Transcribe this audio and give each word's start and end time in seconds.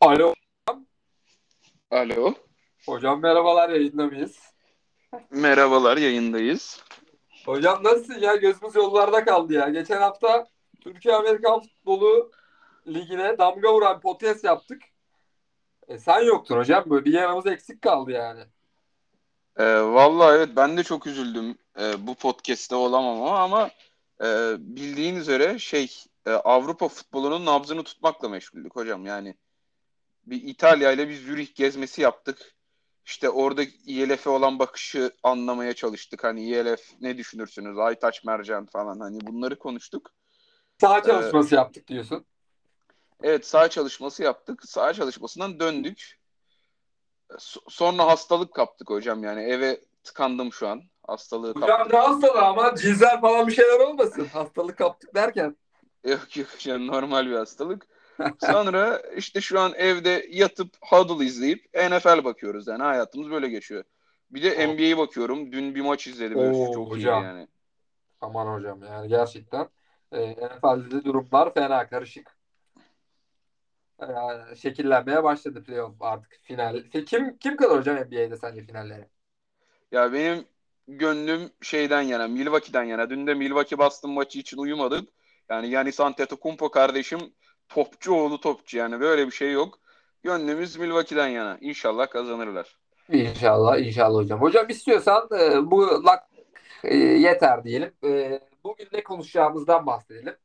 Alo. 0.00 0.34
Alo. 1.90 2.34
Hocam 2.86 3.20
merhabalar 3.20 3.68
yayında 3.68 4.06
mıyız? 4.06 4.38
Merhabalar 5.30 5.96
yayındayız. 5.96 6.82
Hocam 7.46 7.84
nasılsın 7.84 8.20
ya? 8.20 8.36
Gözümüz 8.36 8.74
yollarda 8.74 9.24
kaldı 9.24 9.52
ya. 9.52 9.68
Geçen 9.68 10.00
hafta 10.00 10.46
Türkiye 10.80 11.14
Amerikan 11.14 11.60
Futbolu 11.60 12.30
Ligi'ne 12.86 13.38
damga 13.38 13.74
vuran 13.74 14.00
podcast 14.00 14.44
yaptık. 14.44 14.82
E, 15.88 15.98
sen 15.98 16.20
yoktun 16.20 16.56
hocam. 16.56 16.84
Böyle 16.90 17.04
bir 17.04 17.12
yanımız 17.12 17.46
eksik 17.46 17.82
kaldı 17.82 18.10
yani. 18.10 18.40
Ee, 19.56 19.80
vallahi 19.80 20.36
evet 20.36 20.50
ben 20.56 20.76
de 20.76 20.82
çok 20.82 21.06
üzüldüm 21.06 21.58
ee, 21.80 22.06
bu 22.06 22.14
podcast'te 22.14 22.74
olamama 22.74 23.38
ama 23.38 23.70
e, 24.22 24.56
bildiğin 24.58 25.16
üzere 25.16 25.58
şey 25.58 26.04
e, 26.26 26.30
Avrupa 26.30 26.88
futbolunun 26.88 27.46
nabzını 27.46 27.82
tutmakla 27.82 28.28
meşguldük 28.28 28.76
hocam. 28.76 29.06
Yani 29.06 29.34
bir 30.26 30.42
İtalya 30.42 30.92
ile 30.92 31.08
bir 31.08 31.14
Zürih 31.14 31.54
gezmesi 31.54 32.02
yaptık. 32.02 32.54
İşte 33.06 33.30
orada 33.30 33.62
ILF'e 33.86 34.30
olan 34.30 34.58
bakışı 34.58 35.12
anlamaya 35.22 35.72
çalıştık. 35.74 36.24
Hani 36.24 36.42
ILF 36.48 36.80
ne 37.00 37.18
düşünürsünüz? 37.18 37.78
Aytaç 37.78 38.24
Mercan 38.24 38.66
falan 38.66 39.00
hani 39.00 39.20
bunları 39.20 39.58
konuştuk. 39.58 40.10
Saha 40.80 41.02
çalışması 41.02 41.54
yaptık 41.54 41.88
diyorsun. 41.88 42.26
Evet 43.22 43.46
saha 43.46 43.68
çalışması 43.68 44.22
yaptık. 44.22 44.64
Saha 44.64 44.92
çalışmasından 44.92 45.60
döndük. 45.60 46.20
So- 47.30 47.70
sonra 47.70 48.06
hastalık 48.06 48.54
kaptık 48.54 48.90
hocam 48.90 49.24
yani 49.24 49.42
eve 49.42 49.80
tıkandım 50.04 50.52
şu 50.52 50.68
an. 50.68 50.82
Hastalığı 51.06 51.50
Hocam 51.54 51.68
kaptım. 51.68 51.92
ne 51.92 52.02
hastalığı 52.02 52.42
ama 52.42 52.74
cizler 52.74 53.20
falan 53.20 53.46
bir 53.46 53.52
şeyler 53.52 53.80
olmasın. 53.80 54.26
Hastalık 54.26 54.78
kaptık 54.78 55.14
derken. 55.14 55.56
Yok 56.04 56.36
yok 56.36 56.48
hocam 56.54 56.86
normal 56.86 57.26
bir 57.26 57.36
hastalık. 57.36 57.86
Sonra 58.40 59.02
işte 59.16 59.40
şu 59.40 59.60
an 59.60 59.72
evde 59.76 60.26
yatıp 60.30 60.68
Huddle 60.80 61.24
izleyip 61.24 61.64
NFL 61.74 62.24
bakıyoruz 62.24 62.66
yani 62.66 62.82
hayatımız 62.82 63.30
böyle 63.30 63.48
geçiyor. 63.48 63.84
Bir 64.30 64.42
de 64.42 64.54
Oh. 64.58 64.74
NBA'ye 64.74 64.98
bakıyorum. 64.98 65.52
Dün 65.52 65.74
bir 65.74 65.80
maç 65.80 66.06
izledim. 66.06 66.38
Oo, 66.38 66.74
çok 66.74 66.86
iyi 66.88 66.90
hocam. 66.90 67.24
yani. 67.24 67.48
Aman 68.20 68.54
hocam 68.54 68.82
yani 68.82 69.08
gerçekten. 69.08 69.68
E, 70.12 70.30
NFL'de 70.32 71.04
durumlar 71.04 71.54
fena 71.54 71.88
karışık. 71.88 72.36
E, 74.00 74.06
şekillenmeye 74.56 75.24
başladı 75.24 75.62
playoff 75.62 76.02
artık 76.02 76.38
final. 76.42 76.82
Kim 77.06 77.38
kim 77.38 77.56
kalır 77.56 77.78
hocam 77.78 77.96
NBA'de 77.96 78.36
sence 78.36 78.64
finallere? 78.64 79.08
Ya 79.92 80.12
benim 80.12 80.44
gönlüm 80.88 81.50
şeyden 81.62 82.02
yana, 82.02 82.28
Milwaukee'den 82.28 82.84
yana. 82.84 83.10
Dün 83.10 83.26
de 83.26 83.34
Milwaukee 83.34 83.78
Boston 83.78 84.10
maçı 84.10 84.38
için 84.38 84.58
uyumadık. 84.58 85.08
Yani 85.48 85.70
Giannis 85.70 86.00
Antetokounmpo 86.00 86.70
kardeşim 86.70 87.20
topçu 87.70 88.14
oğlu 88.14 88.40
topçu 88.40 88.78
yani 88.78 89.00
böyle 89.00 89.26
bir 89.26 89.32
şey 89.32 89.52
yok. 89.52 89.78
Gönlümüz 90.22 90.76
Milwaukee'den 90.76 91.28
yana. 91.28 91.58
İnşallah 91.60 92.10
kazanırlar. 92.10 92.78
İnşallah, 93.08 93.78
inşallah 93.78 94.18
hocam. 94.18 94.40
Hocam 94.40 94.68
istiyorsan 94.68 95.28
e, 95.40 95.70
bu 95.70 96.04
lak 96.06 96.22
e, 96.84 96.96
yeter 96.96 97.64
diyelim. 97.64 97.92
E, 98.04 98.40
bugün 98.64 98.88
ne 98.92 99.02
konuşacağımızdan 99.02 99.86
bahsedelim. 99.86 100.36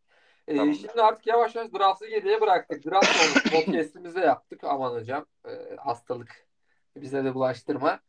E, 0.48 0.56
Tamamdır. 0.56 0.80
şimdi 0.80 1.02
artık 1.02 1.28
yavaş 1.28 1.56
yavaş 1.56 1.74
draft'ı 1.74 2.08
geriye 2.08 2.42
bıraktık. 2.42 2.86
Draft 2.86 3.08
sonrası 3.08 3.50
podcast'imizi 3.66 4.20
yaptık. 4.20 4.64
Aman 4.64 4.94
hocam 4.94 5.26
e, 5.48 5.76
hastalık 5.78 6.48
bize 6.96 7.24
de 7.26 7.34
bulaştırma. 7.34 8.00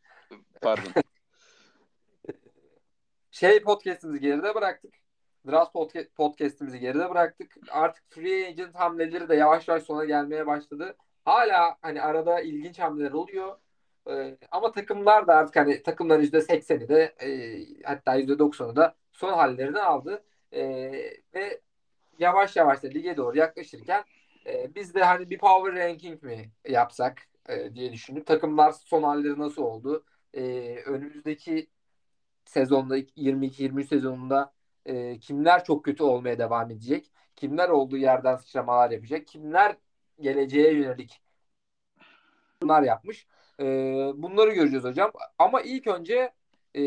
Pardon. 0.62 0.92
Şey 3.30 3.62
podcast'imizi 3.62 4.20
geride 4.20 4.54
bıraktık. 4.54 4.94
Draft 5.46 5.74
podca- 5.74 6.08
podcast'imizi 6.14 6.80
geride 6.80 7.10
bıraktık. 7.10 7.56
Artık 7.70 8.04
free 8.10 8.46
agent 8.46 8.74
hamleleri 8.74 9.28
de 9.28 9.34
yavaş 9.36 9.68
yavaş 9.68 9.82
sona 9.82 10.04
gelmeye 10.04 10.46
başladı. 10.46 10.96
Hala 11.24 11.78
hani 11.82 12.02
arada 12.02 12.40
ilginç 12.40 12.78
hamleler 12.78 13.12
oluyor. 13.12 13.58
Ee, 14.10 14.36
ama 14.50 14.72
takımlar 14.72 15.26
da 15.26 15.36
artık 15.36 15.56
hani 15.56 15.82
takımların 15.82 16.22
%80'i 16.22 16.88
de 16.88 17.14
e, 17.20 17.28
hatta 17.84 18.18
%90'ı 18.20 18.76
da 18.76 18.94
son 19.12 19.32
hallerini 19.32 19.80
aldı. 19.80 20.24
E, 20.52 20.62
ve 21.34 21.60
yavaş 22.18 22.56
yavaş 22.56 22.82
da 22.82 22.88
lige 22.88 23.16
doğru 23.16 23.38
yaklaşırken 23.38 24.04
e, 24.46 24.74
biz 24.74 24.94
de 24.94 25.04
hani 25.04 25.30
bir 25.30 25.38
power 25.38 25.74
ranking 25.84 26.22
mi 26.22 26.50
yapsak 26.68 27.22
e, 27.48 27.74
diye 27.74 27.92
düşündük. 27.92 28.26
Takımlar 28.26 28.72
son 28.72 29.02
halleri 29.02 29.38
nasıl 29.38 29.62
oldu? 29.62 30.04
E, 30.34 30.42
önümüzdeki 30.86 31.70
sezonda 32.44 32.98
22-23 32.98 33.84
sezonunda 33.84 34.55
e, 34.86 35.18
kimler 35.18 35.64
çok 35.64 35.84
kötü 35.84 36.02
olmaya 36.02 36.38
devam 36.38 36.70
edecek? 36.70 37.12
Kimler 37.36 37.68
olduğu 37.68 37.96
yerden 37.96 38.36
sıçramalar 38.36 38.90
yapacak? 38.90 39.26
Kimler 39.26 39.76
geleceğe 40.20 40.72
yönelik 40.74 41.20
bunlar 42.62 42.82
yapmış? 42.82 43.26
E, 43.60 43.64
bunları 44.16 44.50
göreceğiz 44.54 44.84
hocam. 44.84 45.12
Ama 45.38 45.60
ilk 45.60 45.86
önce 45.86 46.32
e, 46.76 46.80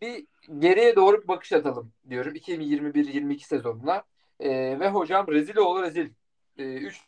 bir 0.00 0.26
geriye 0.58 0.96
doğru 0.96 1.22
bir 1.22 1.28
bakış 1.28 1.52
atalım 1.52 1.92
diyorum. 2.10 2.34
2021-22 2.34 3.38
sezonuna. 3.46 4.04
E, 4.40 4.80
ve 4.80 4.88
hocam 4.88 5.28
rezil 5.28 5.56
oğlu 5.56 5.82
rezil. 5.82 6.10
3 6.56 7.06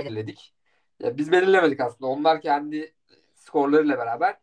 belirledik. 0.00 0.54
Ya 1.00 1.18
biz 1.18 1.32
belirlemedik 1.32 1.80
aslında. 1.80 2.10
Onlar 2.10 2.40
kendi 2.40 2.94
skorlarıyla 3.34 3.98
beraber 3.98 4.38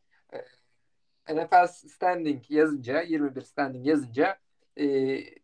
e, 1.29 1.35
NFL 1.35 1.67
standing 1.67 2.51
yazınca 2.51 3.01
21 3.01 3.41
standing 3.41 3.87
yazınca 3.87 4.39
e, 4.77 4.85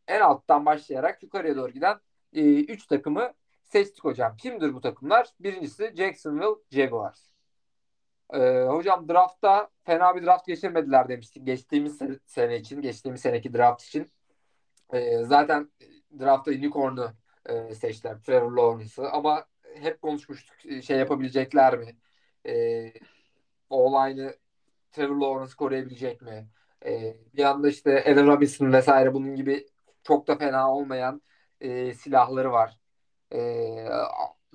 en 0.08 0.22
alttan 0.22 0.66
başlayarak 0.66 1.24
yukarıya 1.24 1.56
doğru 1.56 1.72
giden 1.72 2.00
3 2.34 2.88
takımı 2.88 3.34
seçtik 3.64 4.04
hocam. 4.04 4.38
Kimdir 4.38 4.74
bu 4.74 4.82
takımlar? 4.82 5.28
Birincisi 5.40 5.94
Jacksonville 5.96 6.56
Jaguars. 6.72 7.30
E, 8.34 8.40
hocam 8.64 9.10
draftta 9.10 9.70
fena 9.84 10.16
bir 10.16 10.26
draft 10.26 10.48
geçirmediler 10.48 11.10
demiştik. 11.10 11.46
Geçtiğimiz 11.46 12.02
se- 12.02 12.20
sene 12.26 12.58
için, 12.58 12.82
geçtiğimiz 12.82 13.22
seneki 13.22 13.54
draft 13.54 13.84
için. 13.84 14.08
E, 14.94 15.24
zaten 15.24 15.72
draftta 16.20 16.52
unicorn'u 16.52 17.12
e, 17.46 17.76
seçtiler. 17.76 18.22
Trevor 18.22 18.52
Lawrence'ı 18.52 19.10
ama 19.10 19.46
hep 19.76 20.02
konuşmuştuk 20.02 20.66
e, 20.66 20.82
şey 20.82 20.98
yapabilecekler 20.98 21.78
mi? 21.78 21.98
E, 22.48 22.94
O-line'ı 23.70 24.38
Trevor 24.92 25.16
Lawrence 25.16 25.56
koruyabilecek 25.56 26.22
mi? 26.22 26.48
E, 26.86 27.18
bir 27.34 27.42
yanda 27.42 27.70
işte 27.70 28.04
Allen 28.08 28.28
Robinson 28.28 28.74
vesaire 28.74 29.14
bunun 29.14 29.36
gibi 29.36 29.68
çok 30.04 30.28
da 30.28 30.38
fena 30.38 30.72
olmayan 30.76 31.22
e, 31.62 31.94
silahları 31.94 32.52
var. 32.52 32.80
E, 33.34 33.40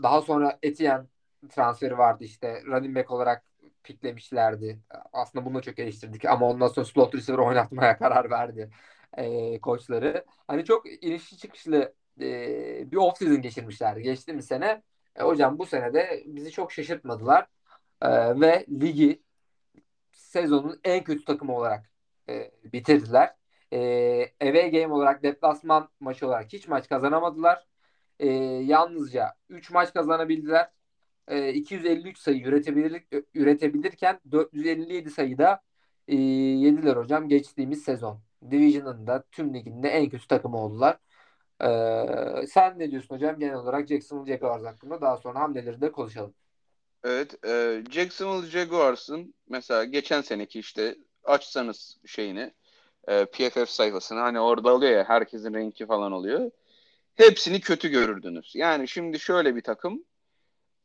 daha 0.03 0.23
sonra 0.23 0.59
Etienne 0.62 1.07
transferi 1.49 1.99
vardı 1.99 2.25
işte 2.25 2.62
running 2.67 2.97
back 2.97 3.11
olarak 3.11 3.45
piklemişlerdi. 3.83 4.81
Aslında 5.12 5.45
bunu 5.45 5.55
da 5.55 5.62
çok 5.62 5.79
eleştirdik 5.79 6.25
ama 6.25 6.49
ondan 6.51 6.69
sonra 6.69 6.87
slot 6.87 7.15
receiver 7.15 7.39
oynatmaya 7.39 7.99
karar 7.99 8.31
verdi 8.31 8.71
e, 9.17 9.61
koçları. 9.61 10.25
Hani 10.47 10.65
çok 10.65 11.05
inişli 11.05 11.39
çıkışlı 11.39 11.95
e, 12.21 12.93
bir 12.93 12.97
off 12.97 13.19
season 13.19 13.43
geçirmişlerdi 13.43 14.03
geçtiğimiz 14.03 14.47
sene. 14.47 14.83
E, 15.17 15.23
hocam 15.23 15.59
bu 15.59 15.67
sene 15.67 15.95
de 15.95 16.23
bizi 16.27 16.51
çok 16.51 16.73
şaşırtmadılar. 16.73 17.47
E, 18.03 18.41
ve 18.41 18.67
ligi 18.71 19.23
sezonun 20.12 20.81
en 20.85 21.05
kötü 21.05 21.25
takımı 21.25 21.56
olarak 21.56 21.91
e, 22.29 22.51
bitirdiler. 22.65 23.35
E, 23.73 23.79
away 24.41 24.71
game 24.71 24.95
olarak 24.95 25.23
deplasman 25.23 25.89
maçı 26.01 26.27
olarak 26.27 26.53
hiç 26.53 26.69
maç 26.69 26.89
kazanamadılar. 26.89 27.67
E, 28.19 28.29
yalnızca 28.65 29.35
3 29.49 29.71
maç 29.71 29.95
kazanabildiler. 29.95 30.71
E, 31.29 31.53
253 31.53 32.19
sayı 32.19 32.43
üretebilir, 32.45 33.05
üretebilirken 33.35 34.21
457 34.31 35.11
sayıda 35.11 35.62
e, 36.09 36.17
yediler 36.17 36.97
hocam 36.97 37.29
geçtiğimiz 37.29 37.83
sezon. 37.85 38.21
Division'ın 38.51 39.06
da 39.06 39.25
tüm 39.33 39.55
liginde 39.55 39.89
en 39.89 40.09
kötü 40.09 40.27
takımı 40.27 40.56
oldular. 40.59 40.99
E, 41.61 42.47
sen 42.47 42.79
ne 42.79 42.91
diyorsun 42.91 43.15
hocam 43.15 43.39
genel 43.39 43.55
olarak 43.55 43.89
Jacksonville 43.89 44.35
Jaguars 44.35 44.65
hakkında? 44.65 45.01
Daha 45.01 45.17
sonra 45.17 45.41
hamleleri 45.41 45.81
de 45.81 45.93
konuşalım. 45.93 46.35
Evet, 47.05 47.44
e, 47.44 47.82
Jacksonville 47.91 48.50
Jaguars'ın 48.50 49.35
mesela 49.49 49.85
geçen 49.85 50.20
seneki 50.20 50.59
işte 50.59 50.97
açsanız 51.25 51.97
şeyini 52.06 52.53
e, 53.09 53.25
PFF 53.25 53.71
sayfasını 53.71 54.21
hani 54.21 54.41
orada 54.41 54.75
oluyor 54.75 54.93
ya 54.93 55.05
herkesin 55.09 55.55
renki 55.55 55.87
falan 55.87 56.12
oluyor. 56.12 56.50
Hepsini 57.15 57.61
kötü 57.61 57.88
görürdünüz. 57.88 58.53
Yani 58.55 58.88
şimdi 58.88 59.21
şöyle 59.21 59.56
bir 59.56 59.61
takım 59.61 60.05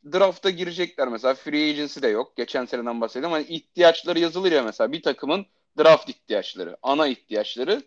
drafta 0.05 0.49
girecekler 0.49 1.07
mesela 1.07 1.33
free 1.33 1.69
agency 1.69 2.01
de 2.01 2.07
yok. 2.07 2.37
Geçen 2.37 2.65
seneden 2.65 3.01
bahsedelim. 3.01 3.31
Hani 3.31 3.45
ihtiyaçları 3.45 4.19
yazılır 4.19 4.51
ya 4.51 4.63
mesela 4.63 4.91
bir 4.91 5.01
takımın 5.01 5.45
draft 5.79 6.09
ihtiyaçları, 6.09 6.77
ana 6.83 7.07
ihtiyaçları. 7.07 7.83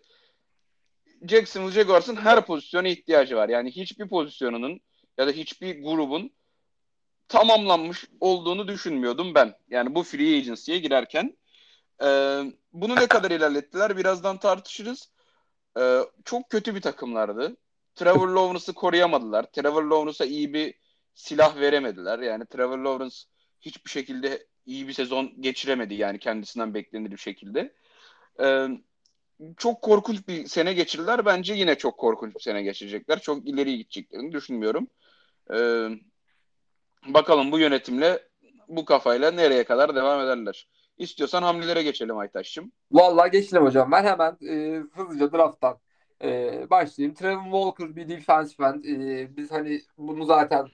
Jacksonville 1.28 1.72
Jaguars'ın 1.72 2.16
her 2.16 2.46
pozisyona 2.46 2.88
ihtiyacı 2.88 3.36
var. 3.36 3.48
Yani 3.48 3.70
hiçbir 3.70 4.08
pozisyonunun 4.08 4.80
ya 5.18 5.26
da 5.26 5.30
hiçbir 5.30 5.82
grubun 5.82 6.30
tamamlanmış 7.28 8.04
olduğunu 8.20 8.68
düşünmüyordum 8.68 9.34
ben. 9.34 9.54
Yani 9.70 9.94
bu 9.94 10.02
free 10.02 10.36
agency'ye 10.36 10.78
girerken. 10.78 11.36
Ee, 12.02 12.42
bunu 12.72 12.96
ne 12.96 13.06
kadar 13.06 13.30
ilerlettiler 13.30 13.96
birazdan 13.96 14.38
tartışırız. 14.38 15.12
Ee, 15.78 16.00
çok 16.24 16.50
kötü 16.50 16.74
bir 16.74 16.80
takımlardı. 16.80 17.56
Trevor 17.94 18.28
Lawrence'ı 18.28 18.74
koruyamadılar. 18.74 19.42
Trevor 19.52 19.84
Lawrence'a 19.84 20.26
iyi 20.26 20.54
bir 20.54 20.74
silah 21.14 21.56
veremediler. 21.56 22.18
Yani 22.18 22.46
Trevor 22.46 22.78
Lawrence 22.78 23.16
hiçbir 23.60 23.90
şekilde 23.90 24.46
iyi 24.66 24.88
bir 24.88 24.92
sezon 24.92 25.32
geçiremedi 25.40 25.94
yani 25.94 26.18
kendisinden 26.18 26.74
beklenir 26.74 27.10
bir 27.10 27.16
şekilde. 27.16 27.74
Ee, 28.40 28.68
çok 29.56 29.82
korkunç 29.82 30.28
bir 30.28 30.46
sene 30.46 30.72
geçirdiler. 30.72 31.26
Bence 31.26 31.54
yine 31.54 31.74
çok 31.78 31.98
korkunç 31.98 32.34
bir 32.34 32.40
sene 32.40 32.62
geçirecekler. 32.62 33.20
Çok 33.20 33.48
ileri 33.48 33.76
gideceklerini 33.76 34.32
düşünmüyorum. 34.32 34.88
Ee, 35.54 35.88
bakalım 37.06 37.52
bu 37.52 37.58
yönetimle 37.58 38.28
bu 38.68 38.84
kafayla 38.84 39.30
nereye 39.30 39.64
kadar 39.64 39.94
devam 39.94 40.20
ederler. 40.20 40.68
İstiyorsan 40.98 41.42
hamlelere 41.42 41.82
geçelim 41.82 42.18
Aytaş'cığım. 42.18 42.72
Vallahi 42.92 43.30
geçelim 43.30 43.62
hocam. 43.64 43.92
Ben 43.92 44.04
hemen 44.04 44.38
e, 44.48 44.82
hızlıca 44.94 45.32
drafttan 45.32 45.78
e, 46.22 46.70
başlayayım. 46.70 47.14
Trevor 47.14 47.44
Walker 47.44 47.96
bir 47.96 48.08
defensive 48.08 48.66
end. 48.66 48.84
E, 48.84 49.36
biz 49.36 49.50
hani 49.50 49.80
bunu 49.98 50.24
zaten 50.24 50.68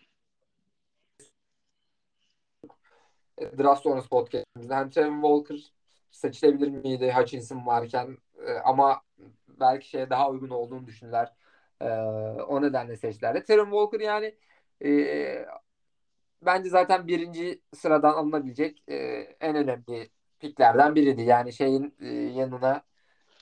draft 3.59 3.83
sonrası 3.83 4.09
podcastimizde. 4.09 4.75
Hani 4.75 4.91
Trevor 4.91 5.23
Walker 5.23 5.73
seçilebilir 6.11 6.69
miydi 6.69 7.13
Hutchinson 7.17 7.67
varken 7.67 8.19
e, 8.47 8.53
ama 8.53 9.03
belki 9.49 9.89
şeye 9.89 10.11
daha 10.11 10.31
uygun 10.31 10.51
olduğunu 10.51 10.87
düşündüler. 10.87 11.33
E, 11.81 11.89
o 12.49 12.63
nedenle 12.63 12.97
seçtiler. 12.97 13.45
Trevor 13.45 13.65
Walker 13.65 14.01
yani 14.01 14.35
e, 14.85 14.91
bence 16.43 16.69
zaten 16.69 17.09
birinci 17.09 17.63
sıradan 17.75 18.13
alınabilecek 18.15 18.83
e, 18.89 18.97
en 19.41 19.57
önemli 19.57 20.11
piklerden 20.41 20.95
biriydi. 20.95 21.23
Yani 21.23 21.53
şeyin 21.53 21.95
e, 22.01 22.09
yanına 22.15 22.83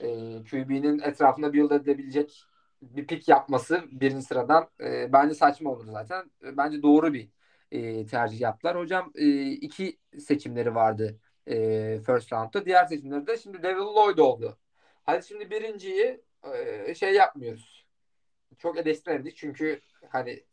e, 0.01 0.07
QB'nin 0.51 0.99
etrafında 0.99 1.53
build 1.53 1.71
edilebilecek 1.71 2.45
bir 2.83 3.07
pik 3.07 3.29
yapması 3.29 3.85
birinci 3.91 4.27
sıradan 4.27 4.69
e, 4.81 5.13
bence 5.13 5.35
saçma 5.35 5.71
olur 5.71 5.87
zaten. 5.87 6.31
E, 6.45 6.57
bence 6.57 6.83
doğru 6.83 7.13
bir 7.13 7.29
e, 7.73 8.07
tercih 8.07 8.41
yaptılar. 8.41 8.79
Hocam 8.79 9.13
e, 9.15 9.51
iki 9.51 9.99
seçimleri 10.19 10.75
vardı 10.75 11.21
e, 11.47 11.55
first 12.07 12.33
round'da. 12.33 12.65
Diğer 12.67 12.87
seçimleri 12.87 13.27
de 13.27 13.37
şimdi 13.37 13.63
Devil 13.63 13.81
Lloyd 13.81 14.19
oldu. 14.19 14.59
Hadi 15.05 15.27
şimdi 15.27 15.51
birinciyi 15.51 16.21
e, 16.55 16.95
şey 16.95 17.15
yapmıyoruz. 17.15 17.87
Çok 18.59 18.79
eleştiremedik 18.79 19.37
çünkü 19.37 19.81
hani 20.09 20.45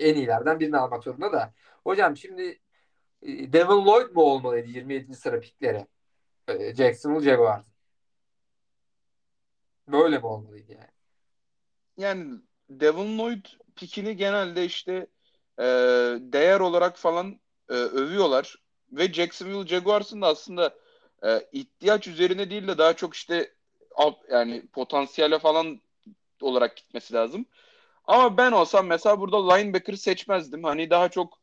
en 0.00 0.14
iyilerden 0.14 0.60
birini 0.60 0.76
almak 0.76 1.04
zorunda 1.04 1.32
da. 1.32 1.54
Hocam 1.84 2.16
şimdi 2.16 2.60
e, 3.22 3.52
Devin 3.52 3.86
Lloyd 3.86 4.14
mu 4.14 4.22
olmalıydı 4.22 4.68
27. 4.68 5.14
sıra 5.14 5.40
pikleri? 5.40 5.86
E, 6.48 6.74
Jacksonville 6.74 7.30
Jaguars. 7.30 7.66
Böyle 9.88 10.18
mi 10.18 10.26
olmalıydı 10.26 10.72
yani? 10.72 10.90
Yani 11.96 12.40
Devin 12.70 13.18
Lloyd 13.18 13.44
pikini 13.76 14.16
genelde 14.16 14.64
işte 14.64 15.06
e, 15.58 15.64
değer 16.20 16.60
olarak 16.60 16.96
falan 16.96 17.40
e, 17.68 17.74
övüyorlar. 17.74 18.56
Ve 18.92 19.12
Jacksonville 19.12 19.66
Jaguars'ın 19.66 20.22
da 20.22 20.26
aslında 20.26 20.74
e, 21.24 21.48
ihtiyaç 21.52 22.06
üzerine 22.06 22.50
değil 22.50 22.68
de 22.68 22.78
daha 22.78 22.96
çok 22.96 23.14
işte 23.14 23.54
yani 24.30 24.66
potansiyele 24.66 25.38
falan 25.38 25.80
olarak 26.40 26.76
gitmesi 26.76 27.14
lazım. 27.14 27.46
Ama 28.10 28.36
ben 28.36 28.52
olsam 28.52 28.86
mesela 28.86 29.20
burada 29.20 29.54
linebacker 29.54 29.94
seçmezdim. 29.94 30.64
Hani 30.64 30.90
daha 30.90 31.08
çok 31.08 31.40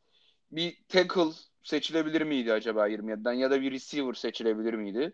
bir 0.51 0.77
tackle 0.89 1.31
seçilebilir 1.63 2.21
miydi 2.21 2.53
acaba 2.53 2.87
27'den 2.87 3.33
ya 3.33 3.51
da 3.51 3.61
bir 3.61 3.71
receiver 3.71 4.13
seçilebilir 4.13 4.73
miydi 4.73 5.13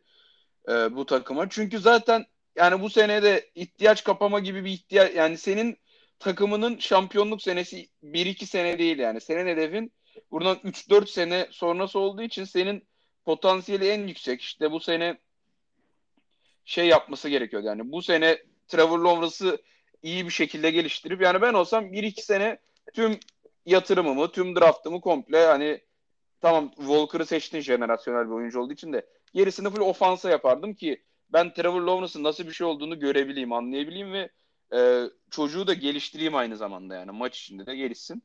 e, 0.69 0.95
bu 0.95 1.05
takıma? 1.05 1.49
Çünkü 1.49 1.79
zaten 1.79 2.25
yani 2.55 2.81
bu 2.81 2.89
sene 2.89 3.23
de 3.23 3.51
ihtiyaç 3.55 4.03
kapama 4.03 4.39
gibi 4.39 4.65
bir 4.65 4.71
ihtiyaç 4.71 5.15
yani 5.15 5.37
senin 5.37 5.77
takımının 6.19 6.77
şampiyonluk 6.77 7.41
senesi 7.41 7.89
1-2 8.03 8.45
sene 8.45 8.79
değil 8.79 8.99
yani. 8.99 9.21
Senin 9.21 9.47
hedefin 9.47 9.93
buradan 10.31 10.55
3-4 10.55 11.07
sene 11.07 11.47
sonrası 11.51 11.99
olduğu 11.99 12.21
için 12.21 12.43
senin 12.43 12.87
potansiyeli 13.25 13.87
en 13.87 14.07
yüksek. 14.07 14.41
İşte 14.41 14.71
bu 14.71 14.79
sene 14.79 15.17
şey 16.65 16.87
yapması 16.87 17.29
gerekiyor 17.29 17.63
yani. 17.63 17.91
Bu 17.91 18.01
sene 18.01 18.37
Trevor 18.67 18.99
Lawrence'ı 18.99 19.57
iyi 20.03 20.25
bir 20.25 20.31
şekilde 20.31 20.71
geliştirip 20.71 21.21
yani 21.21 21.41
ben 21.41 21.53
olsam 21.53 21.85
1-2 21.85 22.21
sene 22.21 22.57
tüm 22.93 23.19
yatırımımı, 23.65 24.31
tüm 24.31 24.55
draftımı 24.55 25.01
komple 25.01 25.45
hani 25.45 25.81
tamam 26.41 26.71
Walker'ı 26.75 27.25
seçtin 27.25 27.59
jenerasyonel 27.59 28.25
bir 28.25 28.31
oyuncu 28.31 28.59
olduğu 28.59 28.73
için 28.73 28.93
de 28.93 29.05
gerisini 29.33 29.69
full 29.69 29.81
ofansa 29.81 30.29
yapardım 30.29 30.73
ki 30.73 31.03
ben 31.29 31.53
Trevor 31.53 31.81
Lawrence'ın 31.81 32.23
nasıl 32.23 32.47
bir 32.47 32.51
şey 32.51 32.67
olduğunu 32.67 32.99
görebileyim, 32.99 33.53
anlayabileyim 33.53 34.13
ve 34.13 34.29
e, 34.75 35.03
çocuğu 35.31 35.67
da 35.67 35.73
geliştireyim 35.73 36.35
aynı 36.35 36.57
zamanda 36.57 36.95
yani 36.95 37.11
maç 37.11 37.39
içinde 37.39 37.65
de 37.65 37.75
gelişsin. 37.75 38.23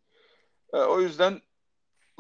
E, 0.73 0.77
o 0.77 1.01
yüzden 1.01 1.41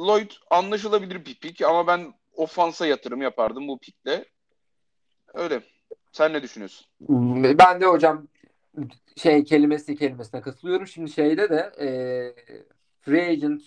Lloyd 0.01 0.31
anlaşılabilir 0.51 1.25
bir 1.27 1.35
pik 1.35 1.63
ama 1.63 1.87
ben 1.87 2.15
ofansa 2.33 2.87
yatırım 2.87 3.23
yapardım 3.23 3.69
bu 3.69 3.79
pikle. 3.79 4.25
Öyle. 5.35 5.63
Sen 6.13 6.33
ne 6.33 6.43
düşünüyorsun? 6.43 6.87
Ben 7.59 7.81
de 7.81 7.87
hocam 7.87 8.29
şey 9.17 9.45
kelimesi 9.45 9.97
kelimesine 9.97 10.41
katılıyorum. 10.41 10.87
Şimdi 10.87 11.11
şeyde 11.11 11.51
de 11.51 11.73
e, 11.81 11.89
free 13.01 13.29
agent 13.31 13.63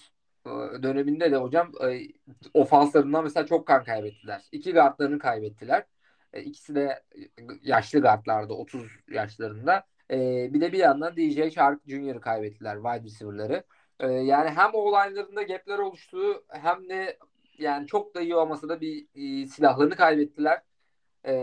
e, 0.45 0.49
döneminde 0.83 1.31
de 1.31 1.37
hocam 1.37 1.71
e, 1.89 2.01
ofanslarından 2.53 3.23
mesela 3.23 3.45
çok 3.45 3.67
kan 3.67 3.83
kaybettiler. 3.83 4.41
İki 4.51 4.73
guardlarını 4.73 5.19
kaybettiler. 5.19 5.85
E, 6.33 6.41
ikisi 6.41 6.75
de 6.75 7.03
yaşlı 7.63 8.01
guardlardı 8.01 8.53
30 8.53 8.91
yaşlarında. 9.11 9.83
E, 10.11 10.49
bir 10.53 10.61
de 10.61 10.71
bir 10.71 10.79
yandan 10.79 11.15
DJ 11.17 11.53
Shark 11.53 11.81
Jr.'ı 11.87 12.21
kaybettiler 12.21 12.75
wide 12.75 13.03
receiver'ları. 13.03 13.63
E, 13.99 14.07
yani 14.07 14.49
hem 14.49 14.69
o 14.73 14.91
line'larında 14.91 15.43
gapler 15.43 15.77
oluştu 15.79 16.45
hem 16.49 16.89
de 16.89 17.17
yani 17.57 17.87
çok 17.87 18.15
da 18.15 18.21
iyi 18.21 18.35
olmasa 18.35 18.69
da 18.69 18.81
bir 18.81 19.07
e, 19.15 19.47
silahlarını 19.47 19.95
kaybettiler. 19.95 20.61
E, 21.25 21.33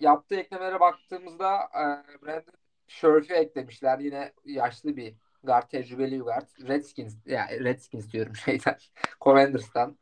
yaptığı 0.00 0.36
eklemelere 0.36 0.80
baktığımızda 0.80 1.54
e, 1.56 1.82
Brandon 2.26 2.54
Scherf'i 2.88 3.34
eklemişler. 3.34 3.98
Yine 3.98 4.32
yaşlı 4.44 4.96
bir 4.96 5.14
guard, 5.44 5.68
tecrübeli 5.70 6.20
bir 6.20 6.24
guard. 6.24 6.48
Redskins, 6.68 7.16
yani 7.26 7.64
Redskins 7.64 8.12
diyorum 8.12 8.36
şeyden. 8.44 8.76
Commanders'tan. 9.20 9.98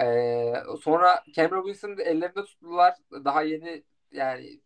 Ee, 0.00 0.54
sonra 0.82 1.24
Cameron 1.34 1.62
Wilson'ı 1.66 2.02
ellerinde 2.02 2.44
tuttular. 2.44 2.94
Daha 3.12 3.42
yeni 3.42 3.84
yani 4.12 4.60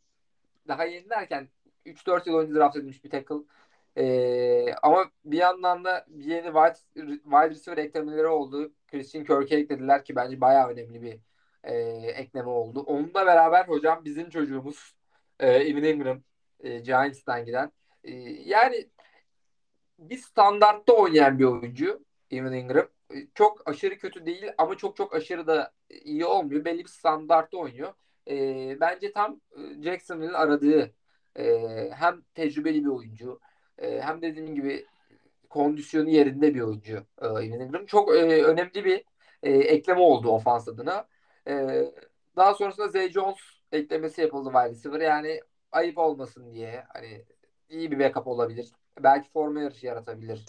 daha 0.69 0.85
yeni 0.85 1.11
derken 1.11 1.49
3-4 1.87 2.29
yıl 2.29 2.39
önce 2.39 2.55
draft 2.55 2.77
edilmiş 2.77 3.05
bir 3.05 3.11
tackle. 3.11 3.37
Ee, 3.97 4.75
ama 4.83 5.11
bir 5.25 5.39
yandan 5.39 5.85
da 5.85 6.07
yeni 6.17 6.45
wide, 6.45 6.77
wide 7.25 7.51
receiver 7.51 7.79
eklemeleri 7.79 8.27
oldu. 8.27 8.73
Christian 8.91 9.25
Kirk'e 9.25 9.57
eklediler 9.57 10.05
ki 10.05 10.17
bence 10.17 10.41
bayağı 10.41 10.69
önemli 10.69 11.03
bir 11.03 11.19
e, 11.65 11.75
ekleme 12.11 12.49
oldu. 12.49 12.81
Onunla 12.81 13.27
beraber 13.27 13.69
hocam 13.69 14.05
bizim 14.05 14.31
çocuğumuz 14.31 14.95
e, 15.41 15.49
Evan 15.49 15.85
Ingram 15.85 16.23
e, 16.61 16.79
Giants'tan 16.79 17.45
giden. 17.45 17.73
E, 18.05 18.13
yani 18.45 18.89
bir 19.99 20.17
standartta 20.17 20.93
oynayan 20.93 21.39
bir 21.39 21.45
oyuncu 21.45 22.05
Evan 22.31 22.53
Ingram. 22.53 22.89
E, 23.15 23.17
çok 23.35 23.69
aşırı 23.69 23.99
kötü 23.99 24.27
değil 24.27 24.53
ama 24.59 24.77
çok 24.77 24.97
çok 24.97 25.15
aşırı 25.15 25.47
da 25.47 25.73
iyi 25.91 26.25
olmuyor. 26.27 26.65
Belli 26.65 26.79
bir 26.79 26.89
standartta 26.89 27.57
oynuyor. 27.57 27.93
E, 28.31 28.77
bence 28.81 29.13
tam 29.13 29.41
e, 29.57 29.83
Jacksonville'in 29.83 30.35
aradığı 30.35 30.95
e, 31.37 31.91
hem 31.95 32.23
tecrübeli 32.35 32.85
bir 32.85 32.91
oyuncu 32.91 33.41
e, 33.79 34.01
hem 34.01 34.23
dediğim 34.23 34.55
gibi 34.55 34.87
kondisyonu 35.51 36.11
yerinde 36.11 36.55
bir 36.55 36.61
oyuncu 36.61 37.07
e, 37.23 37.27
Evan 37.27 37.61
Ingram. 37.61 37.87
Çok 37.87 38.17
e, 38.17 38.45
önemli 38.45 38.85
bir 38.85 39.05
e, 39.43 39.51
ekleme 39.53 40.01
oldu 40.01 40.29
ofans 40.29 40.69
adına. 40.69 41.09
E, 41.49 41.85
daha 42.37 42.55
sonrasında 42.55 42.89
Zay 42.89 43.11
Jones 43.11 43.39
eklemesi 43.73 44.21
yapıldı 44.21 44.51
wide 44.53 44.71
receiver. 44.71 45.01
Yani 45.01 45.41
ayıp 45.73 45.99
olmasın 45.99 46.55
diye 46.55 46.85
hani 46.89 47.25
iyi 47.69 47.91
bir 47.91 47.99
backup 47.99 48.27
olabilir. 48.27 48.73
Belki 48.99 49.31
forma 49.31 49.61
yarışı 49.61 49.87
yaratabilir 49.87 50.45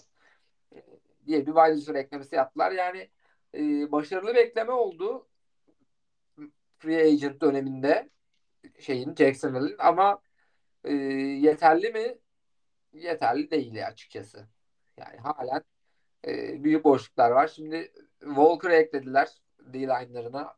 diye 1.26 1.46
bir 1.46 1.52
wide 1.54 1.98
eklemesi 1.98 2.34
yaptılar. 2.34 2.72
Yani 2.72 3.10
e, 3.54 3.92
başarılı 3.92 4.34
bir 4.34 4.38
ekleme 4.38 4.72
oldu 4.72 5.28
free 6.78 7.02
agent 7.02 7.40
döneminde 7.40 8.10
şeyin 8.78 9.14
Jacksonville'in 9.14 9.76
ama 9.78 10.22
e, 10.84 10.92
yeterli 10.92 11.90
mi? 11.92 12.18
Yeterli 12.92 13.50
değil 13.50 13.86
açıkçası. 13.86 14.48
Yani 14.96 15.16
halen 15.16 15.62
e, 16.26 16.64
büyük 16.64 16.84
boşluklar 16.84 17.30
var. 17.30 17.48
Şimdi 17.48 17.92
Walker'ı 18.20 18.74
eklediler 18.74 19.28
D-line'larına. 19.60 20.56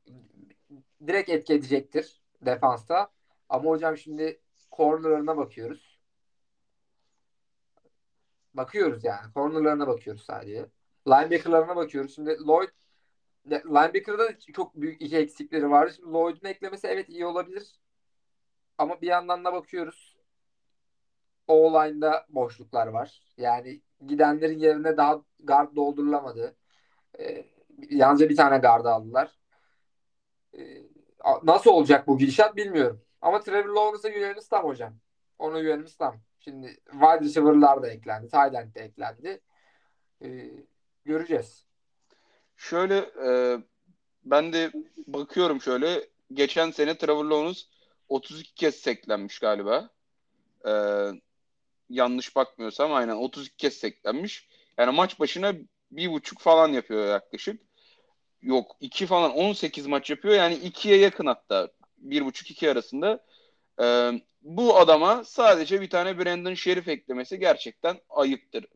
Direkt 1.07 1.31
etki 1.31 1.54
edecektir 1.54 2.23
defansta. 2.42 3.12
Ama 3.49 3.71
hocam 3.71 3.97
şimdi 3.97 4.40
cornerlarına 4.76 5.37
bakıyoruz. 5.37 5.99
Bakıyoruz 8.55 9.05
yani. 9.05 9.33
Cornerlarına 9.35 9.87
bakıyoruz 9.87 10.23
sadece. 10.25 10.67
Linebacker'larına 11.09 11.76
bakıyoruz. 11.76 12.14
Şimdi 12.14 12.38
Lloyd 12.47 12.69
linebacker'da 13.47 14.19
da 14.19 14.38
çok 14.38 14.75
büyük 14.75 15.02
iki 15.02 15.17
eksikleri 15.17 15.71
vardı. 15.71 15.93
Şimdi 15.97 16.12
Lloyd'un 16.12 16.49
eklemesi 16.49 16.87
evet 16.87 17.09
iyi 17.09 17.26
olabilir. 17.26 17.81
Ama 18.79 19.00
bir 19.00 19.07
yandan 19.07 19.45
da 19.45 19.52
bakıyoruz. 19.52 20.17
O-line'da 21.49 22.26
boşluklar 22.29 22.87
var. 22.87 23.23
Yani 23.37 23.83
gidenlerin 24.07 24.59
yerine 24.59 24.97
daha 24.97 25.23
guard 25.41 25.76
doldurulamadı. 25.76 26.57
E, 27.21 27.45
yalnızca 27.91 28.29
bir 28.29 28.37
tane 28.37 28.59
guard 28.59 28.85
aldılar. 28.85 29.38
E, 30.59 30.61
nasıl 31.43 31.71
olacak 31.71 32.07
bu 32.07 32.19
gidişat 32.19 32.57
bilmiyorum. 32.57 33.02
Ama 33.23 33.41
Trevor 33.41 33.69
Lawrence'a 33.69 34.11
güvenimiz 34.11 34.49
tam 34.49 34.64
hocam. 34.64 34.95
Ona 35.38 35.61
güvenimiz 35.61 35.97
tam. 35.97 36.21
Şimdi 36.41 36.67
wide 36.91 37.21
receiver'lar 37.21 37.83
da 37.83 37.88
eklendi. 37.88 38.29
Tight 38.29 38.75
de 38.75 38.81
eklendi. 38.81 39.41
E, 40.23 40.50
göreceğiz. 41.05 41.64
Şöyle 42.57 42.97
e, 43.26 43.59
ben 44.25 44.52
de 44.52 44.73
bakıyorum 45.07 45.61
şöyle. 45.61 46.09
Geçen 46.33 46.71
sene 46.71 46.99
Trevor 46.99 47.25
Lawrence 47.25 47.61
32 48.09 48.55
kez 48.55 48.75
seklenmiş 48.75 49.38
galiba. 49.38 49.91
E, 50.67 50.73
yanlış 51.88 52.37
bakmıyorsam 52.37 52.93
aynen 52.93 53.17
32 53.17 53.57
kez 53.57 53.75
seklenmiş. 53.75 54.49
Yani 54.79 54.97
maç 54.97 55.21
başına 55.21 55.55
bir 55.91 56.12
buçuk 56.12 56.41
falan 56.41 56.69
yapıyor 56.69 57.07
yaklaşık. 57.07 57.61
Yok 58.43 58.76
iki 58.81 59.07
falan 59.07 59.33
18 59.33 59.87
maç 59.87 60.11
yapıyor. 60.11 60.35
Yani 60.35 60.55
ikiye 60.55 60.97
yakın 60.97 61.26
hatta. 61.26 61.69
Bir 62.02 62.25
buçuk 62.25 62.50
iki 62.50 62.71
arasında. 62.71 63.25
Ee, 63.80 64.12
bu 64.42 64.76
adama 64.76 65.25
sadece 65.25 65.80
bir 65.80 65.90
tane 65.90 66.18
Brandon 66.18 66.54
Sheriff 66.54 66.88
eklemesi 66.88 67.38
gerçekten 67.38 68.00
ayıptır. 68.11 68.66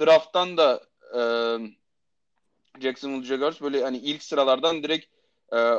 Draft'tan 0.00 0.56
da 0.56 0.82
e, 1.16 1.20
Jacksonville 2.80 3.26
Jaguars 3.26 3.60
böyle 3.60 3.82
hani 3.82 3.98
ilk 3.98 4.22
sıralardan 4.22 4.82
direkt 4.82 5.06
e, 5.56 5.74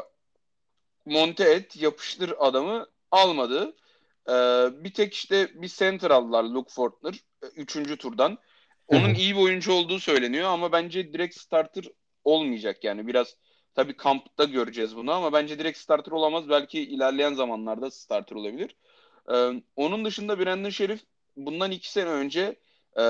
monte 1.05 1.43
et, 1.43 1.81
yapıştır 1.81 2.33
adamı 2.39 2.87
almadı. 3.11 3.75
E, 4.29 4.33
bir 4.83 4.93
tek 4.93 5.13
işte 5.13 5.61
bir 5.61 5.67
center 5.67 6.11
aldılar 6.11 6.43
Luke 6.43 6.73
Fortner. 6.73 7.13
E, 7.43 7.47
üçüncü 7.47 7.97
turdan. 7.97 8.37
Onun 8.87 9.13
iyi 9.13 9.35
bir 9.35 9.41
oyuncu 9.41 9.73
olduğu 9.73 9.99
söyleniyor 9.99 10.49
ama 10.49 10.71
bence 10.71 11.13
direkt 11.13 11.35
starter 11.39 11.85
olmayacak 12.23 12.83
yani. 12.83 13.07
Biraz 13.07 13.35
tabii 13.75 13.97
kampta 13.97 14.43
göreceğiz 14.43 14.95
bunu 14.95 15.11
ama 15.11 15.33
bence 15.33 15.59
direkt 15.59 15.77
starter 15.77 16.11
olamaz. 16.11 16.49
Belki 16.49 16.81
ilerleyen 16.81 17.33
zamanlarda 17.33 17.91
starter 17.91 18.35
olabilir. 18.35 18.75
Ee, 19.33 19.61
onun 19.75 20.05
dışında 20.05 20.39
Brandon 20.39 20.69
Sheriff 20.69 21.01
bundan 21.37 21.71
iki 21.71 21.91
sene 21.91 22.09
önce 22.09 22.55
e, 22.97 23.01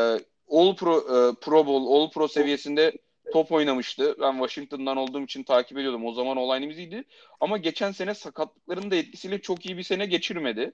All 0.51 0.75
Pro, 0.75 0.97
e, 0.97 1.35
Pro 1.41 1.67
Bowl, 1.67 1.93
All 1.93 2.11
Pro 2.11 2.27
seviyesinde 2.27 2.97
top 3.33 3.51
oynamıştı. 3.51 4.15
Ben 4.21 4.31
Washington'dan 4.31 4.97
olduğum 4.97 5.23
için 5.23 5.43
takip 5.43 5.77
ediyordum. 5.77 6.05
O 6.05 6.13
zaman 6.13 6.37
olayımız 6.37 6.77
iyiydi. 6.77 7.03
Ama 7.39 7.57
geçen 7.57 7.91
sene 7.91 8.13
sakatlıkların 8.13 8.91
da 8.91 8.95
etkisiyle 8.95 9.41
çok 9.41 9.65
iyi 9.65 9.77
bir 9.77 9.83
sene 9.83 10.05
geçirmedi. 10.05 10.71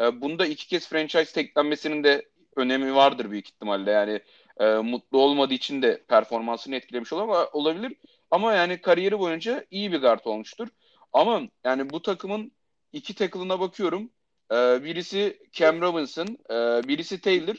E, 0.00 0.20
bunda 0.20 0.46
iki 0.46 0.68
kez 0.68 0.88
franchise 0.88 1.32
teklenmesinin 1.32 2.04
de 2.04 2.28
önemi 2.56 2.94
vardır 2.94 3.30
büyük 3.30 3.48
ihtimalle. 3.48 3.90
Yani 3.90 4.20
e, 4.60 4.64
mutlu 4.74 5.18
olmadığı 5.18 5.54
için 5.54 5.82
de 5.82 6.02
performansını 6.08 6.76
etkilemiş 6.76 7.12
olabilir. 7.12 7.96
Ama 8.32 8.54
yani 8.54 8.80
kariyeri 8.80 9.18
boyunca 9.18 9.66
iyi 9.70 9.92
bir 9.92 10.00
guard 10.00 10.24
olmuştur. 10.24 10.68
Ama 11.12 11.42
yani 11.64 11.90
bu 11.90 12.02
takımın 12.02 12.52
iki 12.92 13.14
tackle'ına 13.14 13.60
bakıyorum. 13.60 14.10
E, 14.52 14.54
birisi 14.84 15.38
Cam 15.52 15.80
Robinson, 15.80 16.26
e, 16.50 16.88
birisi 16.88 17.20
Taylor. 17.20 17.56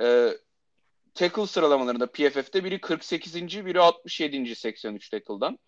E, 0.00 0.36
tackle 1.14 1.46
sıralamalarında 1.46 2.06
PFF'de 2.06 2.64
biri 2.64 2.80
48. 2.80 3.66
biri 3.66 3.80
67. 3.80 4.54
83 4.56 5.08
tackle'dan. 5.08 5.58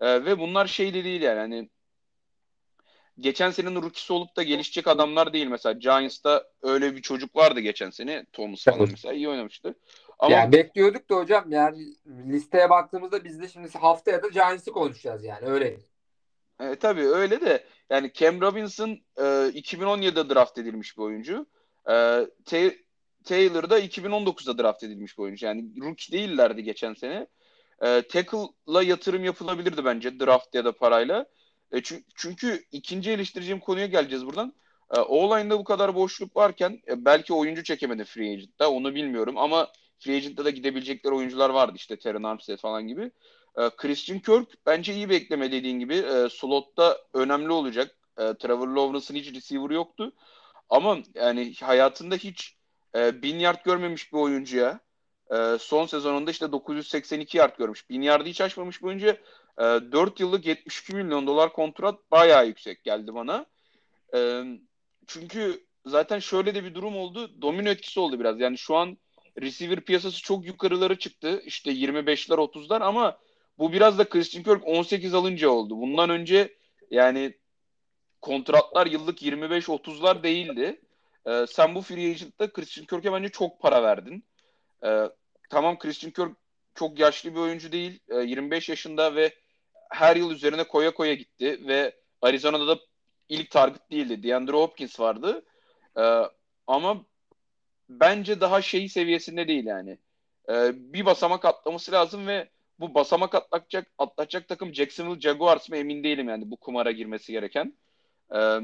E, 0.00 0.24
ve 0.24 0.38
bunlar 0.38 0.66
şey 0.66 0.94
de 0.94 1.04
değil 1.04 1.22
yani 1.22 1.38
hani 1.38 1.70
geçen 3.20 3.50
senenin 3.50 3.82
rookisi 3.82 4.12
olup 4.12 4.36
da 4.36 4.42
gelişecek 4.42 4.88
adamlar 4.88 5.32
değil. 5.32 5.46
Mesela 5.46 5.72
Giants'ta 5.72 6.44
öyle 6.62 6.96
bir 6.96 7.02
çocuk 7.02 7.36
vardı 7.36 7.60
geçen 7.60 7.90
sene. 7.90 8.24
Thomas 8.32 8.64
falan 8.64 8.88
mesela 8.90 9.14
iyi 9.14 9.28
oynamıştı. 9.28 9.74
Ama... 10.20 10.36
Yani 10.36 10.52
bekliyorduk 10.52 11.10
da 11.10 11.16
hocam 11.16 11.44
yani 11.52 11.94
listeye 12.06 12.70
baktığımızda 12.70 13.24
biz 13.24 13.40
de 13.40 13.48
şimdi 13.48 13.78
haftaya 13.78 14.22
da 14.22 14.28
Giants'ı 14.28 14.72
konuşacağız 14.72 15.24
yani 15.24 15.46
öyle. 15.46 15.76
E, 16.60 16.74
tabii 16.74 17.06
öyle 17.06 17.40
de 17.40 17.64
yani 17.90 18.10
Cam 18.14 18.40
Robinson 18.40 18.88
e, 19.16 19.22
2017'de 19.22 20.34
draft 20.34 20.58
edilmiş 20.58 20.98
bir 20.98 21.02
oyuncu. 21.02 21.46
E, 21.90 22.26
Taylor 23.24 23.70
da 23.70 23.80
2019'da 23.80 24.58
draft 24.58 24.84
edilmiş 24.84 25.18
bir 25.18 25.22
oyuncu. 25.22 25.46
Yani 25.46 25.64
rookie 25.80 26.18
değillerdi 26.18 26.64
geçen 26.64 26.94
sene. 26.94 27.26
E, 27.82 28.02
tackle'la 28.02 28.82
yatırım 28.82 29.24
yapılabilirdi 29.24 29.84
bence 29.84 30.20
draft 30.20 30.54
ya 30.54 30.64
da 30.64 30.72
parayla. 30.72 31.26
E, 31.72 31.82
çünkü, 31.82 32.04
çünkü 32.14 32.64
ikinci 32.72 33.10
eleştireceğim 33.10 33.60
konuya 33.60 33.86
geleceğiz 33.86 34.26
buradan. 34.26 34.54
E, 34.96 35.00
O-line'da 35.00 35.58
bu 35.58 35.64
kadar 35.64 35.94
boşluk 35.94 36.36
varken 36.36 36.80
e, 36.88 37.04
belki 37.04 37.34
oyuncu 37.34 37.64
çekemedi 37.64 38.04
free 38.04 38.32
agent'ta 38.32 38.70
onu 38.70 38.94
bilmiyorum 38.94 39.38
ama 39.38 39.68
free 40.00 40.16
agent'ta 40.16 40.44
da 40.44 40.50
gidebilecekleri 40.50 41.14
oyuncular 41.14 41.50
vardı 41.50 41.72
işte 41.76 41.98
Terran 41.98 42.22
Armstead 42.22 42.58
falan 42.58 42.86
gibi. 42.88 43.10
E, 43.58 43.70
Christian 43.76 44.18
Kirk 44.18 44.66
bence 44.66 44.94
iyi 44.94 45.08
bekleme 45.08 45.52
dediğin 45.52 45.78
gibi. 45.78 45.94
E, 45.94 46.28
slotta 46.30 46.98
önemli 47.14 47.52
olacak. 47.52 47.96
E, 48.18 48.34
Trevor 48.34 48.68
Lawrence'ın 48.68 49.18
hiç 49.18 49.34
receiver 49.34 49.70
yoktu. 49.70 50.12
Ama 50.70 50.98
yani 51.14 51.54
hayatında 51.62 52.14
hiç 52.14 52.56
e, 52.96 53.22
bin 53.22 53.38
yard 53.38 53.64
görmemiş 53.64 54.12
bir 54.12 54.18
oyuncuya 54.18 54.80
e, 55.30 55.58
son 55.60 55.86
sezonunda 55.86 56.30
işte 56.30 56.52
982 56.52 57.38
yard 57.38 57.58
görmüş. 57.58 57.90
Bin 57.90 58.02
yardı 58.02 58.28
hiç 58.28 58.40
aşmamış 58.40 58.82
bir 58.82 58.86
oyuncuya 58.86 59.16
e, 59.58 59.62
4 59.62 60.20
yıllık 60.20 60.46
72 60.46 60.94
milyon 60.94 61.26
dolar 61.26 61.52
kontrat 61.52 62.10
bayağı 62.10 62.46
yüksek 62.46 62.84
geldi 62.84 63.14
bana. 63.14 63.46
E, 64.14 64.42
çünkü 65.06 65.64
zaten 65.86 66.18
şöyle 66.18 66.54
de 66.54 66.64
bir 66.64 66.74
durum 66.74 66.96
oldu. 66.96 67.42
Domino 67.42 67.68
etkisi 67.68 68.00
oldu 68.00 68.20
biraz. 68.20 68.40
Yani 68.40 68.58
şu 68.58 68.76
an 68.76 68.98
receiver 69.40 69.80
piyasası 69.80 70.22
çok 70.22 70.46
yukarılara 70.46 70.98
çıktı. 70.98 71.42
İşte 71.44 71.70
25'ler 71.70 72.36
30'lar 72.36 72.82
ama 72.82 73.18
bu 73.58 73.72
biraz 73.72 73.98
da 73.98 74.08
Christian 74.08 74.44
Kirk 74.44 74.68
18 74.68 75.14
alınca 75.14 75.48
oldu. 75.48 75.80
Bundan 75.80 76.10
önce 76.10 76.54
yani 76.90 77.34
kontratlar 78.20 78.86
yıllık 78.86 79.22
25-30'lar 79.22 80.22
değildi. 80.22 80.80
Ee, 81.26 81.46
sen 81.48 81.74
bu 81.74 81.82
free 81.82 82.10
agent'ta 82.10 82.52
Christian 82.52 82.86
Kirk'e 82.86 83.12
bence 83.12 83.28
çok 83.28 83.60
para 83.60 83.82
verdin. 83.82 84.24
Ee, 84.84 85.08
tamam 85.50 85.78
Christian 85.78 86.10
Kirk 86.10 86.36
çok 86.74 86.98
yaşlı 86.98 87.34
bir 87.34 87.40
oyuncu 87.40 87.72
değil. 87.72 88.00
Ee, 88.08 88.16
25 88.16 88.68
yaşında 88.68 89.14
ve 89.14 89.34
her 89.90 90.16
yıl 90.16 90.30
üzerine 90.30 90.64
koya 90.64 90.94
koya 90.94 91.14
gitti 91.14 91.60
ve 91.66 91.94
Arizona'da 92.22 92.68
da 92.68 92.80
ilk 93.28 93.50
target 93.50 93.90
değildi. 93.90 94.22
DeAndre 94.22 94.52
Hopkins 94.52 95.00
vardı. 95.00 95.42
Ee, 95.98 96.22
ama 96.66 97.04
bence 97.90 98.40
daha 98.40 98.62
şey 98.62 98.88
seviyesinde 98.88 99.48
değil 99.48 99.64
yani. 99.66 99.98
Ee, 100.48 100.72
bir 100.74 101.06
basamak 101.06 101.44
atlaması 101.44 101.92
lazım 101.92 102.26
ve 102.26 102.48
bu 102.80 102.94
basamak 102.94 103.34
atlatacak 103.34 103.86
atlatacak 103.98 104.48
takım 104.48 104.74
Jacksonville 104.74 105.20
Jaguars 105.20 105.68
mı 105.68 105.76
emin 105.76 106.04
değilim 106.04 106.28
yani 106.28 106.50
bu 106.50 106.56
kumara 106.56 106.90
girmesi 106.90 107.32
gereken. 107.32 107.74
Ee, 108.34 108.60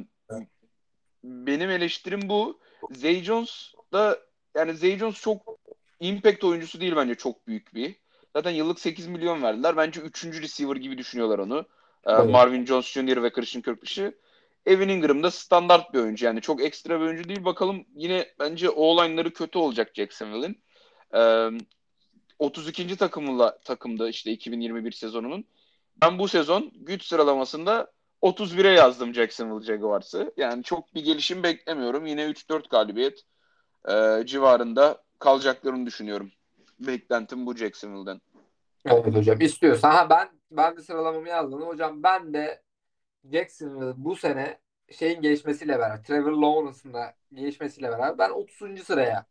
benim 1.24 1.70
eleştirim 1.70 2.28
bu. 2.28 2.60
Zay 2.90 3.22
Jones 3.22 3.74
da 3.92 4.18
yani 4.56 4.76
Zay 4.76 4.98
Jones 4.98 5.20
çok 5.20 5.58
impact 6.00 6.44
oyuncusu 6.44 6.80
değil 6.80 6.96
bence 6.96 7.14
çok 7.14 7.46
büyük 7.46 7.74
bir. 7.74 7.94
Zaten 8.36 8.50
yıllık 8.50 8.80
8 8.80 9.06
milyon 9.06 9.42
verdiler. 9.42 9.76
Bence 9.76 10.00
3. 10.00 10.24
receiver 10.24 10.76
gibi 10.76 10.98
düşünüyorlar 10.98 11.38
onu. 11.38 11.66
Ee, 12.06 12.12
evet. 12.12 12.30
Marvin 12.30 12.66
Jones 12.66 12.86
Jr. 12.86 13.22
ve 13.22 13.30
Christian 13.30 13.62
Kirk 13.62 13.82
dışı. 13.82 14.14
Evan 14.66 14.88
Ingram 14.88 15.22
da 15.22 15.30
standart 15.30 15.94
bir 15.94 15.98
oyuncu. 15.98 16.26
Yani 16.26 16.40
çok 16.40 16.64
ekstra 16.64 17.00
bir 17.00 17.04
oyuncu 17.04 17.28
değil. 17.28 17.44
Bakalım 17.44 17.84
yine 17.94 18.26
bence 18.38 18.70
o-line'ları 18.70 19.32
kötü 19.32 19.58
olacak 19.58 19.90
Jacksonville'in. 19.94 20.62
Ee, 21.14 21.48
32. 22.38 22.96
takımla 22.96 23.58
takımda 23.58 24.08
işte 24.08 24.32
2021 24.32 24.92
sezonunun. 24.92 25.44
Ben 26.02 26.18
bu 26.18 26.28
sezon 26.28 26.72
güç 26.74 27.04
sıralamasında 27.04 27.92
31'e 28.22 28.70
yazdım 28.70 29.14
Jacksonville 29.14 29.66
Jaguars'ı. 29.66 30.32
Yani 30.36 30.62
çok 30.62 30.94
bir 30.94 31.04
gelişim 31.04 31.42
beklemiyorum. 31.42 32.06
Yine 32.06 32.22
3-4 32.22 32.68
galibiyet 32.68 33.22
e, 33.88 34.26
civarında 34.26 35.02
kalacaklarını 35.18 35.86
düşünüyorum. 35.86 36.30
Beklentim 36.80 37.46
bu 37.46 37.56
Jacksonville'den. 37.56 38.20
Evet 38.86 39.14
hocam 39.14 39.40
istiyorsan. 39.40 39.90
Ha 39.90 40.10
ben 40.10 40.28
ben 40.50 40.76
de 40.76 40.82
sıralamamı 40.82 41.28
yazdım. 41.28 41.62
Hocam 41.62 42.02
ben 42.02 42.34
de 42.34 42.62
Jacksonville 43.32 43.94
bu 43.96 44.16
sene 44.16 44.58
şeyin 44.90 45.20
gelişmesiyle 45.20 45.78
beraber 45.78 46.02
Trevor 46.02 46.32
Lawrence'ın 46.32 46.94
da 46.94 47.14
gelişmesiyle 47.32 47.88
beraber 47.88 48.18
ben 48.18 48.30
30. 48.30 48.84
sıraya 48.84 49.26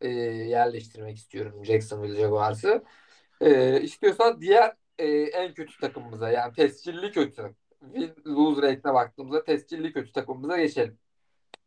e, 0.00 0.08
yerleştirmek 0.08 1.16
istiyorum 1.16 1.64
Jacksonville 1.64 2.20
Jaguars'ı. 2.20 2.84
E, 3.40 3.80
istiyorsan 3.80 4.40
diğer 4.40 4.76
e, 4.98 5.06
en 5.08 5.54
kötü 5.54 5.80
takımımıza 5.80 6.30
yani 6.30 6.52
tescilli 6.52 7.12
kötü 7.12 7.54
win 7.80 8.14
lose 8.26 8.62
rate'ine 8.62 8.94
baktığımızda 8.94 9.44
tescilli 9.44 9.92
kötü 9.92 10.12
takımımıza 10.12 10.56
geçelim. 10.56 10.98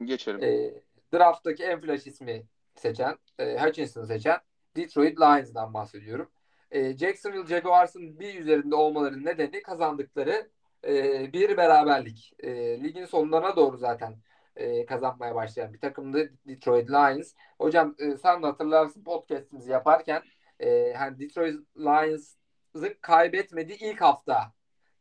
Geçelim. 0.04 0.44
E, 0.44 0.74
draft'taki 1.14 1.64
en 1.64 1.82
flash 1.82 2.08
ismi 2.08 2.44
seçen, 2.76 3.18
e, 3.40 3.58
Hutchinson'ı 3.58 4.08
seçen 4.08 4.38
Detroit 4.76 5.20
Lions'dan 5.20 5.74
bahsediyorum. 5.74 6.32
E, 6.72 6.98
Jacksonville 6.98 7.48
Jaguars'ın 7.48 8.20
bir 8.20 8.36
üzerinde 8.40 8.76
olmalarının 8.76 9.26
nedeni 9.26 9.62
kazandıkları 9.62 10.50
e, 10.86 11.34
bir 11.34 11.58
beraberlik. 11.58 12.34
E, 12.40 12.84
ligin 12.84 13.06
sonlarına 13.06 13.56
doğru 13.56 13.78
zaten 13.78 14.16
e, 14.56 14.86
kazanmaya 14.86 15.36
başlayan 15.36 15.74
bir 15.74 15.80
takımdı 15.80 16.34
Detroit 16.48 16.90
Lions. 16.90 17.34
Hocam 17.60 17.96
e, 18.00 18.18
sen 18.18 18.44
de 18.44 18.48
hatırlarsın 18.48 19.04
podcast'imizi 19.04 19.72
yaparken 19.72 20.24
e, 20.60 20.94
hani 20.94 21.20
Detroit 21.20 21.60
Lions'ı 21.78 23.02
kaybetmediği 23.02 23.78
ilk 23.80 24.02
hafta 24.02 24.54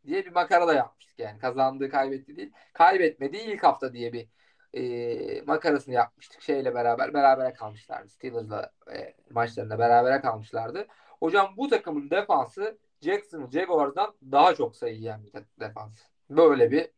diye 0.06 0.26
bir 0.26 0.32
makara 0.32 0.68
da 0.68 0.74
yapmıştık 0.74 1.18
yani. 1.18 1.38
Kazandığı 1.38 1.90
kaybetti 1.90 2.36
değil. 2.36 2.52
Kaybetmediği 2.72 3.42
ilk 3.42 3.62
hafta 3.62 3.92
diye 3.92 4.12
bir 4.12 4.28
e, 4.74 5.42
makarasını 5.42 5.94
yapmıştık 5.94 6.42
şeyle 6.42 6.74
beraber. 6.74 7.14
Berabere 7.14 7.52
kalmışlardı. 7.52 8.08
Steelers'la 8.08 8.72
e, 8.92 9.14
maçlarında 9.30 9.78
berabere 9.78 10.20
kalmışlardı. 10.20 10.86
Hocam 11.20 11.54
bu 11.56 11.68
takımın 11.68 12.10
defansı 12.10 12.78
Jacksonville 13.04 13.60
Jaguars'dan 13.60 14.14
daha 14.32 14.54
çok 14.54 14.76
sayı 14.76 14.94
yiyen 14.94 15.24
bir 15.24 15.32
defans. 15.60 15.98
Böyle 16.30 16.70
bir 16.70 16.88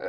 e, 0.00 0.06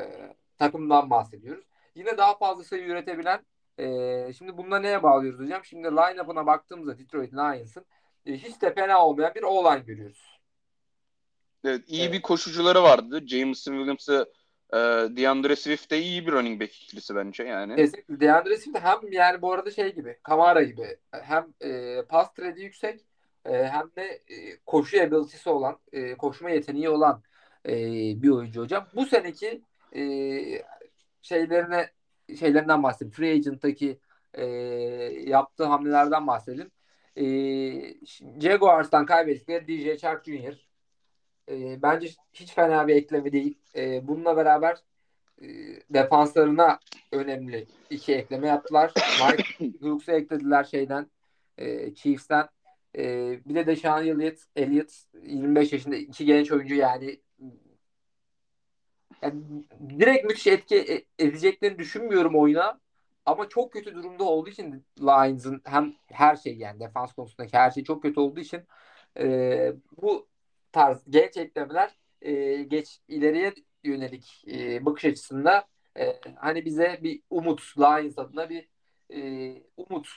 takımdan 0.57 1.09
bahsediyoruz. 1.09 1.65
Yine 1.95 2.17
daha 2.17 2.37
fazla 2.37 2.63
sayı 2.63 2.83
üretebilen 2.83 3.45
e, 3.77 4.33
şimdi 4.33 4.57
bunda 4.57 4.79
neye 4.79 5.03
bağlıyoruz 5.03 5.39
hocam? 5.39 5.65
Şimdi 5.65 5.87
line-up'ına 5.87 6.45
baktığımızda 6.45 6.99
Detroit 6.99 7.33
Lions'ın 7.33 7.85
e, 8.25 8.33
hiç 8.33 8.61
de 8.61 8.73
fena 8.73 9.05
olmayan 9.05 9.35
bir 9.35 9.43
o-line 9.43 9.83
görüyoruz. 9.83 10.39
Evet, 11.63 11.83
iyi 11.87 12.01
evet. 12.03 12.13
bir 12.13 12.21
koşucuları 12.21 12.83
vardı. 12.83 13.27
Jameson 13.27 13.73
Williams'ı 13.73 14.33
e, 14.73 14.77
DeAndre 15.17 15.55
Swift 15.55 15.91
de 15.91 15.99
iyi 15.99 16.27
bir 16.27 16.31
running 16.31 16.61
back 16.61 16.75
ikilisi 16.75 17.15
bence 17.15 17.43
yani. 17.43 17.75
Kesinlikle. 17.75 18.19
DeAndre 18.19 18.57
Swift 18.57 18.79
hem 18.79 19.11
yani 19.11 19.41
bu 19.41 19.53
arada 19.53 19.71
şey 19.71 19.95
gibi 19.95 20.19
Kamara 20.23 20.63
gibi 20.63 20.97
hem 21.11 21.53
e, 21.61 22.01
pass 22.09 22.33
trade'i 22.33 22.63
yüksek 22.63 23.01
e, 23.47 23.67
hem 23.67 23.91
de 23.95 24.03
e, 24.27 24.57
koşu 24.65 25.01
ability'si 25.01 25.49
olan 25.49 25.79
e, 25.91 26.15
koşma 26.15 26.49
yeteneği 26.49 26.89
olan 26.89 27.23
e, 27.65 27.73
bir 28.21 28.29
oyuncu 28.29 28.61
hocam. 28.61 28.87
Bu 28.95 29.05
seneki 29.05 29.61
e, 29.95 30.01
şeylerine 31.21 31.89
şeylerinden 32.39 32.83
bahsedeyim. 32.83 33.11
Free 33.11 33.33
Agent'taki 33.33 33.99
e, 34.33 34.45
yaptığı 35.25 35.63
hamlelerden 35.63 36.27
bahsedelim. 36.27 36.71
E, 37.15 37.25
Jaguars'tan 38.41 39.05
kaybettikleri 39.05 39.67
DJ 39.67 40.01
Chark 40.01 40.25
Jr. 40.25 40.67
E, 41.49 41.81
bence 41.81 42.09
hiç 42.33 42.53
fena 42.53 42.87
bir 42.87 42.95
ekleme 42.95 43.31
değil. 43.31 43.57
E, 43.75 44.07
bununla 44.07 44.37
beraber 44.37 44.77
e, 45.41 45.47
defanslarına 45.89 46.79
önemli 47.11 47.67
iki 47.89 48.15
ekleme 48.15 48.47
yaptılar. 48.47 48.91
Mike 48.97 49.79
Brooks'u 49.81 50.11
eklediler 50.11 50.63
şeyden 50.63 51.07
e, 51.57 51.93
Chiefs'ten. 51.95 52.47
E, 52.97 53.39
bir 53.45 53.55
de 53.55 53.67
Deshaun 53.67 54.05
Elliott, 54.05 54.39
Elliott 54.55 54.91
25 55.23 55.73
yaşında 55.73 55.95
iki 55.95 56.25
genç 56.25 56.51
oyuncu 56.51 56.75
yani 56.75 57.19
yani 59.21 59.43
direkt 59.99 60.25
müthiş 60.25 60.47
etki 60.47 60.75
e, 60.75 61.05
edeceklerini 61.25 61.79
düşünmüyorum 61.79 62.35
oyuna. 62.35 62.79
Ama 63.25 63.49
çok 63.49 63.73
kötü 63.73 63.95
durumda 63.95 64.23
olduğu 64.23 64.49
için 64.49 64.85
Lions'ın 64.99 65.61
hem 65.65 65.93
her 66.07 66.35
şey 66.35 66.57
yani 66.57 66.79
defans 66.79 67.13
konusundaki 67.13 67.57
her 67.57 67.71
şey 67.71 67.83
çok 67.83 68.01
kötü 68.01 68.19
olduğu 68.19 68.39
için 68.39 68.61
e, 69.19 69.73
bu 69.97 70.27
tarz 70.71 71.03
genç 71.09 71.37
eklemeler 71.37 71.99
e, 72.21 72.63
geç 72.63 72.99
ileriye 73.07 73.53
yönelik 73.83 74.43
e, 74.47 74.85
bakış 74.85 75.05
açısında 75.05 75.67
e, 75.99 76.19
hani 76.35 76.65
bize 76.65 76.99
bir 77.03 77.21
umut 77.29 77.77
Lions 77.79 78.17
adına 78.19 78.49
bir 78.49 78.69
e, 79.13 79.63
umut 79.77 80.07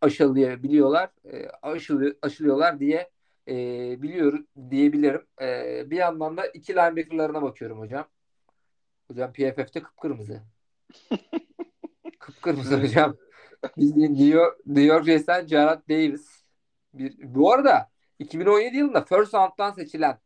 aşılayabiliyorlar 0.00 1.10
e, 1.24 1.48
aşılı, 1.62 2.18
aşılıyorlar 2.22 2.80
diye 2.80 3.10
e, 3.48 3.54
biliyorum 4.02 4.46
diyebilirim. 4.70 5.26
E, 5.40 5.90
bir 5.90 5.96
yandan 5.96 6.36
da 6.36 6.46
iki 6.46 6.72
linebacker'larına 6.72 7.42
bakıyorum 7.42 7.78
hocam. 7.78 8.08
Hocam 9.08 9.32
PFF'te 9.32 9.82
kıpkırmızı. 9.82 10.42
kıpkırmızı 12.18 12.82
hocam. 12.82 13.16
Bildiğin 13.76 14.12
New 14.12 14.24
York, 14.24 14.66
New 14.66 14.82
York 14.82 15.04
Jets'ten 15.04 15.46
Jared 15.46 15.80
Davis. 15.88 16.44
Bir, 16.94 17.34
bu 17.34 17.52
arada 17.52 17.90
2017 18.18 18.76
yılında 18.76 19.04
first 19.04 19.34
round'dan 19.34 19.72
seçilen 19.72 20.18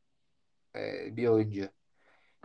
e, 0.77 1.17
bir 1.17 1.27
oyuncu. 1.27 1.69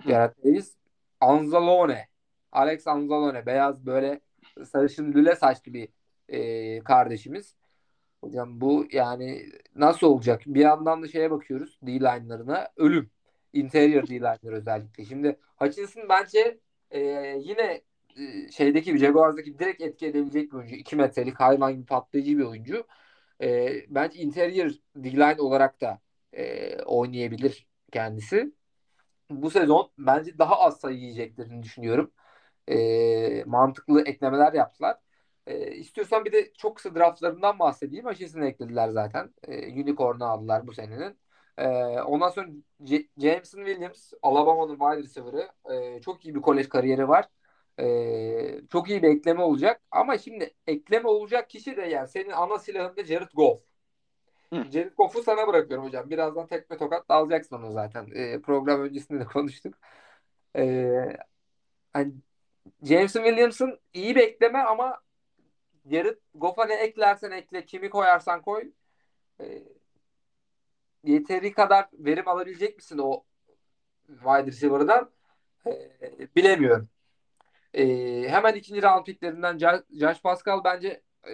Jared 0.07 0.33
Davis. 0.45 0.75
Anzalone. 1.19 2.07
Alex 2.51 2.87
Anzalone. 2.87 3.45
Beyaz 3.45 3.85
böyle 3.85 4.21
sarışın 4.65 5.13
lüle 5.13 5.35
saçlı 5.35 5.73
bir 5.73 5.89
e, 6.29 6.79
kardeşimiz. 6.79 7.55
Hocam 8.21 8.61
bu 8.61 8.85
yani 8.91 9.45
nasıl 9.75 10.07
olacak? 10.07 10.41
Bir 10.45 10.61
yandan 10.61 11.03
da 11.03 11.07
şeye 11.07 11.31
bakıyoruz 11.31 11.79
D-line'larına. 11.83 12.67
Ölüm. 12.77 13.11
Interior 13.53 14.07
D-line'lar 14.07 14.53
özellikle. 14.53 15.05
Şimdi 15.05 15.39
Hutchinson 15.57 16.09
bence 16.09 16.59
e, 16.91 16.99
yine 17.39 17.81
e, 18.17 18.51
şeydeki 18.51 18.93
bir 18.93 18.99
Jaguars'daki 18.99 19.59
direkt 19.59 19.81
etki 19.81 20.07
edebilecek 20.07 20.51
bir 20.51 20.57
oyuncu. 20.57 20.75
2 20.75 20.95
metrelik 20.95 21.39
hayvan 21.39 21.73
gibi 21.73 21.85
patlayıcı 21.85 22.37
bir 22.37 22.43
oyuncu. 22.43 22.87
E, 23.41 23.73
bence 23.89 24.19
interior 24.19 24.71
D-line 24.95 25.41
olarak 25.41 25.81
da 25.81 26.01
e, 26.33 26.75
oynayabilir 26.83 27.67
kendisi. 27.91 28.53
Bu 29.29 29.51
sezon 29.51 29.91
bence 29.97 30.37
daha 30.39 30.59
az 30.59 30.79
sayı 30.79 30.97
yiyeceklerini 30.97 31.63
düşünüyorum. 31.63 32.11
E, 32.67 33.43
mantıklı 33.45 34.01
eklemeler 34.01 34.53
yaptılar. 34.53 34.97
E, 35.47 35.71
istiyorsan 35.75 36.25
bir 36.25 36.31
de 36.31 36.53
çok 36.53 36.75
kısa 36.75 36.95
draftlarından 36.95 37.59
bahsedeyim. 37.59 38.05
Hutchinson'ı 38.05 38.47
eklediler 38.47 38.89
zaten. 38.89 39.33
E, 39.47 39.81
Unicorn'u 39.81 40.25
aldılar 40.25 40.67
bu 40.67 40.73
senenin. 40.73 41.17
E, 41.57 41.67
ondan 42.01 42.29
sonra 42.29 42.47
C- 42.83 43.07
Jameson 43.17 43.65
Williams, 43.65 44.13
Alabama'nın 44.21 44.77
wide 44.79 45.03
receiver'ı. 45.03 45.49
E, 45.73 46.01
çok 46.01 46.25
iyi 46.25 46.35
bir 46.35 46.41
kolej 46.41 46.69
kariyeri 46.69 47.07
var. 47.07 47.25
E, 47.79 48.61
çok 48.71 48.89
iyi 48.89 49.03
bir 49.03 49.07
ekleme 49.07 49.41
olacak. 49.41 49.81
Ama 49.91 50.17
şimdi 50.17 50.53
ekleme 50.67 51.09
olacak 51.09 51.49
kişi 51.49 51.77
de 51.77 51.81
yani 51.81 52.07
senin 52.07 52.29
ana 52.29 52.59
silahın 52.59 52.97
da 52.97 53.03
Jared 53.03 53.31
Goff. 53.33 53.61
Hı. 54.53 54.65
Jared 54.71 54.93
Goff'u 54.97 55.23
sana 55.23 55.47
bırakıyorum 55.47 55.85
hocam. 55.85 56.09
Birazdan 56.09 56.47
tekme 56.47 56.77
tokat 56.77 57.05
alacaksın 57.09 57.55
onu 57.55 57.71
zaten. 57.71 58.07
E, 58.15 58.41
program 58.41 58.81
öncesinde 58.81 59.19
de 59.19 59.25
konuştuk. 59.25 59.75
E, 60.57 61.17
hani 61.93 62.13
Jameson 62.83 63.23
Williams'ın 63.23 63.79
iyi 63.93 64.15
bir 64.15 64.21
ekleme 64.21 64.59
ama 64.59 65.01
Jared 65.91 66.17
Goff'a 66.35 66.73
eklersen 66.73 67.31
ekle, 67.31 67.65
kimi 67.65 67.89
koyarsan 67.89 68.41
koy 68.41 68.71
e, 69.41 69.63
yeteri 71.03 71.51
kadar 71.51 71.85
verim 71.93 72.27
alabilecek 72.27 72.75
misin 72.75 72.97
o 72.97 73.23
wide 74.07 74.47
receiver'dan 74.47 75.11
e, 75.67 75.71
bilemiyorum. 76.35 76.89
E, 77.73 77.85
hemen 78.29 78.55
ikinci 78.55 78.81
round 78.81 79.05
picklerinden 79.05 79.57
Josh 79.99 80.21
Pascal 80.21 80.63
bence 80.63 81.01
e, 81.27 81.33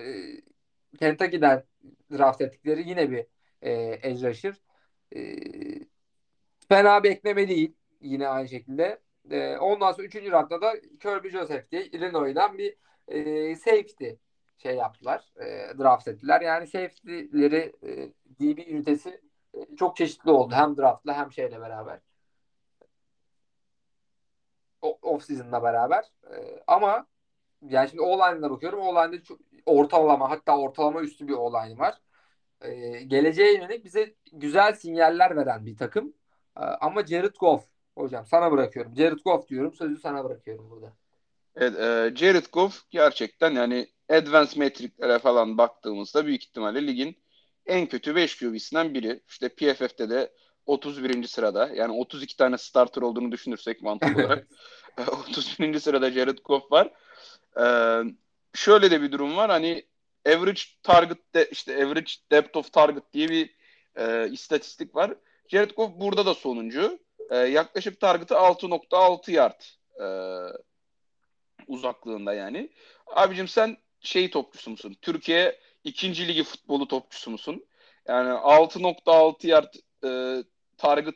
Kentucky'den 0.99 1.63
draft 2.11 2.41
ettikleri 2.41 2.89
yine 2.89 3.11
bir 3.11 3.25
e, 3.61 3.71
edge 4.03 4.29
rusher. 4.29 4.55
E, 5.15 5.19
fena 6.69 7.03
bir 7.03 7.11
ekleme 7.11 7.47
değil. 7.47 7.75
Yine 8.01 8.27
aynı 8.27 8.49
şekilde. 8.49 8.99
E, 9.31 9.57
ondan 9.57 9.91
sonra 9.91 10.07
üçüncü 10.07 10.31
roundda 10.31 10.61
da 10.61 10.73
Kirby 10.99 11.29
Joseph 11.29 11.71
diye 11.71 11.85
Illinois'dan 11.85 12.57
bir 12.57 12.75
e, 13.07 13.55
safety 13.55 14.09
şey 14.63 14.75
yaptılar. 14.75 15.33
E, 15.39 15.77
draft 15.77 16.07
ettiler. 16.07 16.41
Yani 16.41 16.67
safety'leri 16.67 17.73
e, 17.83 18.09
DB 18.39 18.67
ünitesi 18.67 19.21
e, 19.53 19.75
çok 19.75 19.97
çeşitli 19.97 20.31
oldu. 20.31 20.53
Hem 20.55 20.77
draftla 20.77 21.13
hem 21.13 21.31
şeyle 21.31 21.61
beraber. 21.61 21.99
Off 24.81 25.23
season'la 25.23 25.63
beraber. 25.63 26.03
E, 26.31 26.63
ama 26.67 27.07
yani 27.69 27.89
şimdi 27.89 28.01
O-line'ına 28.01 28.51
bakıyorum. 28.51 28.79
O-line'de 28.79 29.23
çok, 29.23 29.39
ortalama 29.65 30.29
hatta 30.29 30.57
ortalama 30.57 31.01
üstü 31.01 31.27
bir 31.27 31.33
O-line 31.33 31.77
var. 31.77 32.01
E, 32.61 33.01
geleceğe 33.03 33.53
yönelik 33.53 33.85
bize 33.85 34.15
güzel 34.31 34.73
sinyaller 34.73 35.35
veren 35.35 35.65
bir 35.65 35.77
takım. 35.77 36.13
E, 36.57 36.61
ama 36.61 37.05
Jared 37.05 37.35
Goff 37.39 37.65
hocam 37.97 38.25
sana 38.25 38.51
bırakıyorum. 38.51 38.95
Jared 38.95 39.19
Goff 39.25 39.47
diyorum. 39.49 39.73
Sözü 39.73 39.97
sana 39.97 40.23
bırakıyorum 40.23 40.69
burada. 40.69 40.93
Evet, 41.55 41.79
e, 41.79 42.15
Jared 42.15 42.45
Goff 42.53 42.81
gerçekten 42.89 43.51
yani 43.51 43.87
advanced 44.09 44.57
metriklere 44.57 45.19
falan 45.19 45.57
baktığımızda 45.57 46.25
büyük 46.25 46.43
ihtimalle 46.43 46.87
ligin 46.87 47.17
en 47.65 47.85
kötü 47.87 48.15
5 48.15 48.37
QB'sinden 48.39 48.93
biri. 48.93 49.21
İşte 49.27 49.49
PFF'de 49.49 50.09
de 50.09 50.31
31. 50.65 51.27
sırada. 51.27 51.69
Yani 51.75 51.93
32 51.93 52.37
tane 52.37 52.57
starter 52.57 53.01
olduğunu 53.01 53.31
düşünürsek 53.31 53.81
mantık 53.81 54.17
olarak. 54.17 54.47
31. 55.29 55.79
sırada 55.79 56.11
Jared 56.11 56.37
Goff 56.45 56.71
var. 56.71 56.91
Ee, 57.59 58.03
şöyle 58.53 58.91
de 58.91 59.01
bir 59.01 59.11
durum 59.11 59.37
var. 59.37 59.49
Hani 59.49 59.85
average 60.27 60.61
target 60.83 61.33
de 61.35 61.49
işte 61.51 61.85
average 61.85 62.11
depth 62.31 62.57
of 62.57 62.73
target 62.73 63.13
diye 63.13 63.29
bir 63.29 63.55
e, 63.95 64.29
istatistik 64.31 64.95
var. 64.95 65.15
Jared 65.47 65.71
Goff 65.71 65.91
burada 65.95 66.25
da 66.25 66.33
sonuncu. 66.33 66.99
E, 67.29 67.37
yaklaşık 67.37 67.99
targetı 67.99 68.33
6.6 68.33 69.31
yard 69.31 69.61
e, 70.01 70.07
uzaklığında 71.67 72.33
yani. 72.33 72.69
Abicim 73.07 73.47
sen 73.47 73.77
şey 74.03 74.29
topçusu 74.29 74.71
musun? 74.71 74.97
Türkiye 75.01 75.59
ikinci 75.83 76.27
ligi 76.27 76.43
futbolu 76.43 76.87
topçusu 76.87 77.31
musun? 77.31 77.65
Yani 78.07 78.29
6.6 78.29 79.47
yard 79.47 79.73
e, 80.05 80.43
target 80.77 81.15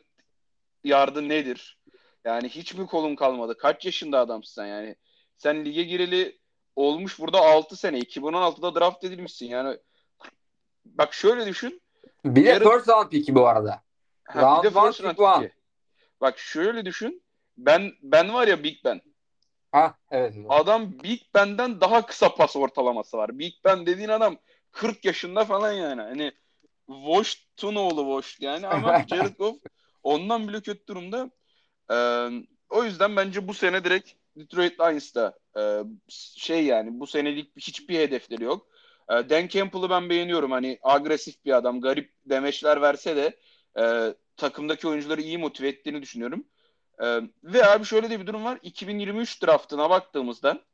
yardı 0.84 1.28
nedir? 1.28 1.78
Yani 2.24 2.48
hiç 2.48 2.74
mi 2.74 2.86
kolun 2.86 3.16
kalmadı? 3.16 3.58
Kaç 3.58 3.84
yaşında 3.84 4.20
adamsın 4.20 4.64
yani? 4.64 4.96
Sen 5.36 5.64
lige 5.64 5.82
gireli 5.82 6.38
olmuş 6.76 7.18
burada 7.18 7.40
6 7.40 7.76
sene. 7.76 7.98
2016'da 7.98 8.80
draft 8.80 9.04
edilmişsin. 9.04 9.46
Yani 9.46 9.78
bak 10.84 11.14
şöyle 11.14 11.46
düşün. 11.46 11.82
Bir 12.24 12.44
de 12.44 12.48
Yarın... 12.48 12.70
first 12.70 12.88
round 12.88 13.10
pick'i 13.10 13.34
bu 13.34 13.48
arada. 13.48 13.82
Ha, 14.24 14.42
round 14.42 14.64
bir 14.64 14.70
de 14.70 14.80
first 14.80 15.02
round 15.02 15.40
pick'i. 15.40 15.54
Bak 16.20 16.38
şöyle 16.38 16.84
düşün. 16.84 17.22
Ben 17.58 17.92
ben 18.02 18.34
var 18.34 18.48
ya 18.48 18.64
Big 18.64 18.84
Ben. 18.84 19.00
Ha 19.72 19.94
evet. 20.10 20.34
Adam 20.48 20.92
Big 21.02 21.20
Ben'den 21.34 21.80
daha 21.80 22.06
kısa 22.06 22.34
pas 22.34 22.56
ortalaması 22.56 23.16
var. 23.16 23.38
Big 23.38 23.52
Ben 23.64 23.86
dediğin 23.86 24.08
adam 24.08 24.36
40 24.72 25.04
yaşında 25.04 25.44
falan 25.44 25.72
yani. 25.72 26.02
Hani 26.02 26.32
Wash'tun 26.86 27.74
oğlu 27.74 28.22
Wash 28.22 28.40
yani 28.40 28.66
ama 28.66 29.04
Jared 29.10 29.36
Goff 29.36 29.56
ondan 30.02 30.48
bile 30.48 30.60
kötü 30.60 30.86
durumda. 30.86 31.30
Ee, 31.90 32.28
o 32.70 32.84
yüzden 32.84 33.16
bence 33.16 33.48
bu 33.48 33.54
sene 33.54 33.84
direkt 33.84 34.10
Detroit 34.36 34.80
Lions'ta 34.80 35.38
e, 35.58 35.82
şey 36.36 36.64
yani 36.64 37.00
bu 37.00 37.06
senelik 37.06 37.56
hiçbir 37.56 37.98
hedefleri 37.98 38.44
yok. 38.44 38.66
E, 39.10 39.12
Dan 39.12 39.48
Campbell'ı 39.48 39.90
ben 39.90 40.10
beğeniyorum. 40.10 40.50
Hani 40.50 40.78
agresif 40.82 41.44
bir 41.44 41.52
adam. 41.52 41.80
Garip 41.80 42.12
demeçler 42.26 42.82
verse 42.82 43.16
de 43.16 43.36
e, 43.82 44.14
takımdaki 44.36 44.88
oyuncuları 44.88 45.20
iyi 45.20 45.38
motive 45.38 45.68
ettiğini 45.68 46.02
düşünüyorum. 46.02 46.44
E, 47.02 47.20
ve 47.44 47.66
abi 47.66 47.84
şöyle 47.84 48.10
de 48.10 48.20
bir 48.20 48.26
durum 48.26 48.44
var. 48.44 48.58
2023 48.62 49.42
draftına 49.42 49.90
baktığımızda 49.90 50.64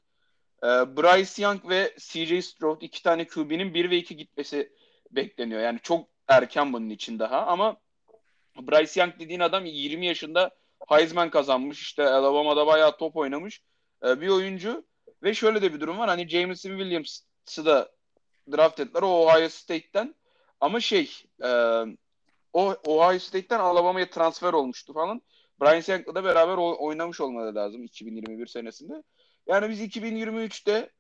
e, 0.63 0.67
Bryce 0.67 1.43
Young 1.43 1.69
ve 1.69 1.95
CJ 1.99 2.45
Stroud 2.45 2.83
iki 2.83 3.03
tane 3.03 3.27
QB'nin 3.27 3.75
1 3.75 3.91
ve 3.91 3.97
2 3.97 4.17
gitmesi 4.17 4.73
bekleniyor. 5.11 5.61
Yani 5.61 5.79
çok 5.83 6.09
erken 6.29 6.73
bunun 6.73 6.91
için 6.91 7.19
daha 7.19 7.47
ama 7.47 7.77
Bryce 8.57 9.01
Young 9.01 9.19
dediğin 9.19 9.41
adam 9.41 9.65
20 9.65 10.07
yaşında 10.07 10.51
Heisman 10.89 11.31
kazanmış. 11.31 11.83
İşte 11.83 12.09
Alabama'da 12.09 12.67
bayağı 12.67 12.97
top 12.97 13.17
oynamış 13.17 13.63
e, 14.07 14.21
bir 14.21 14.29
oyuncu. 14.29 14.85
Ve 15.23 15.35
şöyle 15.35 15.63
de 15.63 15.75
bir 15.75 15.81
durum 15.81 15.99
var. 15.99 16.09
Hani 16.09 16.29
Jameson 16.29 16.71
Williams'ı 16.71 17.67
da 17.67 17.93
draft 18.53 18.81
ettiler. 18.81 19.03
O 19.03 19.07
Ohio 19.07 19.49
State'ten. 19.49 20.15
Ama 20.61 20.81
şey 20.81 21.11
e, 21.45 21.49
o 22.53 22.77
Ohio 22.87 23.19
State'ten 23.19 23.59
Alabama'ya 23.59 24.11
transfer 24.11 24.53
olmuştu 24.53 24.93
falan. 24.93 25.23
Brian 25.61 25.81
Sank'la 25.81 26.15
da 26.15 26.25
beraber 26.25 26.57
oynamış 26.57 27.21
olmaları 27.21 27.55
lazım 27.55 27.83
2021 27.83 28.47
senesinde. 28.47 29.03
Yani 29.47 29.69
biz 29.71 29.81
2023'te 29.81 30.91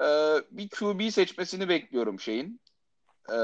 e, 0.00 0.08
bir 0.50 0.68
QB 0.68 1.10
seçmesini 1.10 1.68
bekliyorum 1.68 2.20
şeyin. 2.20 2.60
E, 3.28 3.36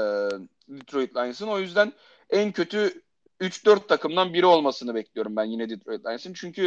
Detroit 0.67 1.15
Lions'ın. 1.15 1.47
O 1.47 1.59
yüzden 1.59 1.93
en 2.29 2.51
kötü 2.51 3.01
3-4 3.41 3.87
takımdan 3.87 4.33
biri 4.33 4.45
olmasını 4.45 4.95
bekliyorum 4.95 5.35
ben 5.35 5.45
yine 5.45 5.69
Detroit 5.69 6.05
Lions'ın. 6.05 6.33
Çünkü 6.33 6.65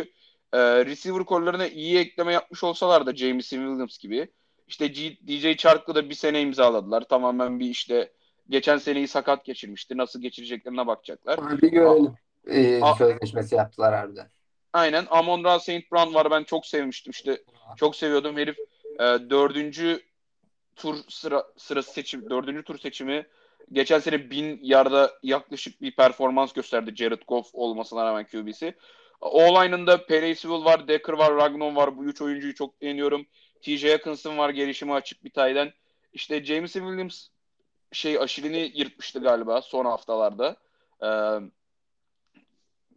e, 0.52 0.84
receiver 0.84 1.24
kollarına 1.24 1.66
iyi 1.66 1.98
ekleme 1.98 2.32
yapmış 2.32 2.64
olsalar 2.64 3.06
da 3.06 3.16
Jameson 3.16 3.56
Williams 3.56 3.98
gibi 3.98 4.28
işte 4.68 4.86
G, 4.86 5.16
DJ 5.26 5.56
Chark'ı 5.56 5.94
da 5.94 6.10
bir 6.10 6.14
sene 6.14 6.40
imzaladılar. 6.40 7.08
Tamamen 7.08 7.60
bir 7.60 7.70
işte 7.70 8.12
geçen 8.48 8.78
seneyi 8.78 9.08
sakat 9.08 9.44
geçirmişti. 9.44 9.96
Nasıl 9.96 10.20
geçireceklerine 10.20 10.86
bakacaklar. 10.86 11.62
Bir 11.62 11.68
görelim. 11.68 12.14
Ee, 12.50 12.80
sözleşmesi 12.98 13.54
yaptılar 13.54 13.94
harbiden. 13.94 14.30
Aynen. 14.72 15.06
Amon 15.10 15.44
Ra 15.44 15.58
St. 15.58 15.92
Brown 15.92 16.14
var. 16.14 16.30
Ben 16.30 16.44
çok 16.44 16.66
sevmiştim 16.66 17.10
işte. 17.10 17.42
Çok 17.76 17.96
seviyordum. 17.96 18.36
Herif 18.36 18.58
e, 18.94 19.04
dördüncü 19.30 20.02
tur 20.76 20.96
sıra, 21.08 21.44
sırası 21.56 21.92
seçim, 21.92 22.30
dördüncü 22.30 22.62
tur 22.62 22.78
seçimi 22.78 23.26
geçen 23.72 23.98
sene 23.98 24.30
bin 24.30 24.60
yarda 24.62 25.12
yaklaşık 25.22 25.82
bir 25.82 25.96
performans 25.96 26.52
gösterdi 26.52 26.96
Jared 26.96 27.22
Goff 27.28 27.50
olmasına 27.52 28.04
rağmen 28.04 28.26
QB'si. 28.26 28.74
O-line'ında 29.20 30.06
Perecival 30.06 30.64
var, 30.64 30.88
Decker 30.88 31.12
var, 31.12 31.36
Ragnon 31.36 31.76
var. 31.76 31.96
Bu 31.96 32.04
üç 32.04 32.22
oyuncuyu 32.22 32.54
çok 32.54 32.80
beğeniyorum. 32.80 33.26
TJ 33.62 33.84
Hawkinson 33.84 34.38
var 34.38 34.50
gelişimi 34.50 34.92
açık 34.92 35.24
bir 35.24 35.30
tayden. 35.30 35.72
İşte 36.12 36.44
Jameson 36.44 36.80
Williams 36.80 37.28
şey 37.92 38.18
aşilini 38.18 38.72
yırtmıştı 38.74 39.20
galiba 39.20 39.62
son 39.62 39.84
haftalarda. 39.84 40.56
Ee, 41.02 41.06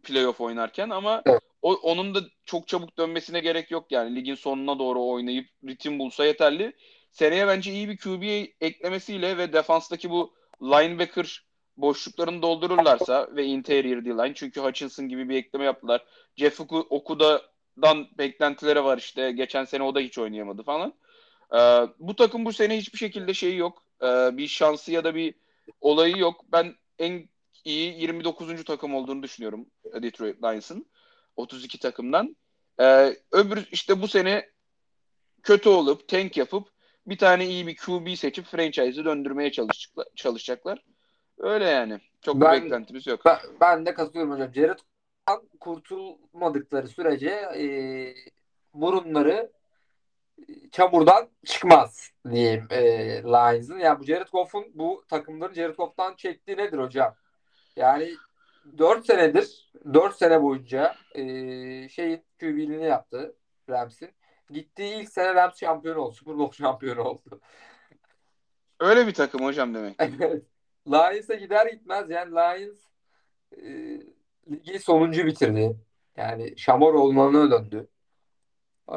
playoff 0.08 0.40
oynarken 0.40 0.90
ama 0.90 1.22
evet. 1.26 1.42
o, 1.62 1.74
onun 1.74 2.14
da 2.14 2.20
çok 2.44 2.68
çabuk 2.68 2.98
dönmesine 2.98 3.40
gerek 3.40 3.70
yok 3.70 3.92
yani. 3.92 4.16
Ligin 4.16 4.34
sonuna 4.34 4.78
doğru 4.78 5.06
oynayıp 5.06 5.48
ritim 5.68 5.98
bulsa 5.98 6.24
yeterli. 6.24 6.72
Seneye 7.10 7.46
bence 7.46 7.72
iyi 7.72 7.88
bir 7.88 7.96
QB 7.96 8.22
eklemesiyle 8.60 9.38
ve 9.38 9.52
defanstaki 9.52 10.10
bu 10.10 10.34
linebacker 10.62 11.48
boşluklarını 11.76 12.42
doldururlarsa 12.42 13.28
ve 13.36 13.44
interior 13.44 14.04
D-line 14.04 14.34
çünkü 14.34 14.60
Hutchinson 14.60 15.08
gibi 15.08 15.28
bir 15.28 15.36
ekleme 15.36 15.64
yaptılar. 15.64 16.04
Jeff 16.36 16.60
Okuda'dan 16.90 18.06
beklentileri 18.18 18.84
var 18.84 18.98
işte. 18.98 19.32
Geçen 19.32 19.64
sene 19.64 19.82
o 19.82 19.94
da 19.94 20.00
hiç 20.00 20.18
oynayamadı 20.18 20.62
falan. 20.62 20.94
Ee, 21.54 21.58
bu 21.98 22.16
takım 22.16 22.44
bu 22.44 22.52
sene 22.52 22.78
hiçbir 22.78 22.98
şekilde 22.98 23.34
şeyi 23.34 23.56
yok. 23.56 23.82
Ee, 24.02 24.36
bir 24.36 24.48
şansı 24.48 24.92
ya 24.92 25.04
da 25.04 25.14
bir 25.14 25.34
olayı 25.80 26.18
yok. 26.18 26.44
Ben 26.52 26.74
en 26.98 27.28
iyi 27.64 28.00
29. 28.00 28.64
takım 28.64 28.94
olduğunu 28.94 29.22
düşünüyorum 29.22 29.66
Detroit 30.02 30.42
Lions'ın. 30.42 30.86
32 31.36 31.78
takımdan. 31.78 32.36
Ee, 32.80 33.16
öbür 33.32 33.68
işte 33.72 34.02
bu 34.02 34.08
sene 34.08 34.50
kötü 35.42 35.68
olup 35.68 36.08
tank 36.08 36.36
yapıp 36.36 36.68
bir 37.06 37.18
tane 37.18 37.46
iyi 37.46 37.66
bir 37.66 37.76
QB 37.76 38.14
seçip 38.14 38.46
franchise'ı 38.46 39.04
döndürmeye 39.04 39.52
çalışacaklar. 40.16 40.84
Öyle 41.38 41.64
yani. 41.64 42.00
Çok 42.20 42.40
ben, 42.40 42.56
bir 42.56 42.62
beklentimiz 42.62 43.06
yok. 43.06 43.20
Ben, 43.24 43.38
ben 43.60 43.86
de 43.86 43.94
katılıyorum 43.94 44.32
hocam. 44.32 44.54
Jared 44.54 44.78
kurtulmadıkları 45.60 46.88
sürece 46.88 47.30
e, 47.56 47.64
burunları 48.74 49.52
çamurdan 50.72 51.28
çıkmaz 51.46 52.10
diyeyim 52.30 52.66
e, 52.70 52.82
Lions'ın. 53.22 53.78
Yani 53.78 54.00
bu 54.00 54.04
Jared 54.04 54.28
Goff'un 54.32 54.64
bu 54.74 55.04
takımların 55.08 55.54
Jared 55.54 55.76
Goff'tan 55.76 56.14
çektiği 56.16 56.56
nedir 56.56 56.78
hocam? 56.78 57.14
Yani 57.78 58.14
4 58.78 59.06
senedir 59.06 59.72
4 59.94 60.16
sene 60.16 60.42
boyunca 60.42 60.94
e, 61.14 61.22
şeyin 61.88 62.24
QB'liğini 62.40 62.84
yaptı 62.84 63.36
Rams'in. 63.70 64.10
Gittiği 64.50 64.94
ilk 64.94 65.08
sene 65.08 65.34
Rams 65.34 65.60
şampiyon 65.60 65.96
oldu. 65.96 66.12
Super 66.14 66.38
Bowl 66.38 66.56
şampiyonu 66.62 67.02
oldu. 67.02 67.40
Öyle 68.80 69.06
bir 69.06 69.14
takım 69.14 69.44
hocam 69.44 69.74
demek. 69.74 70.00
Lions'a 70.88 71.34
gider 71.34 71.66
gitmez 71.66 72.10
yani 72.10 72.32
Lions 72.32 72.78
e, 73.56 73.66
ligi 74.50 74.78
sonuncu 74.78 75.26
bitirdi. 75.26 75.76
Yani 76.16 76.58
Şamor 76.58 76.94
olmanına 76.94 77.50
döndü. 77.50 77.88
Ee, 78.92 78.96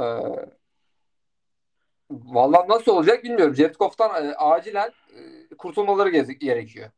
Vallahi 2.12 2.70
nasıl 2.70 2.91
olacak 2.91 3.24
bilmiyorum. 3.24 3.56
Jared 3.56 3.76
Goff'tan 3.76 4.26
e, 4.26 4.36
acilen 4.36 4.91
e, 5.15 5.56
kurtulmaları 5.56 6.10
gerekiyor. 6.10 6.89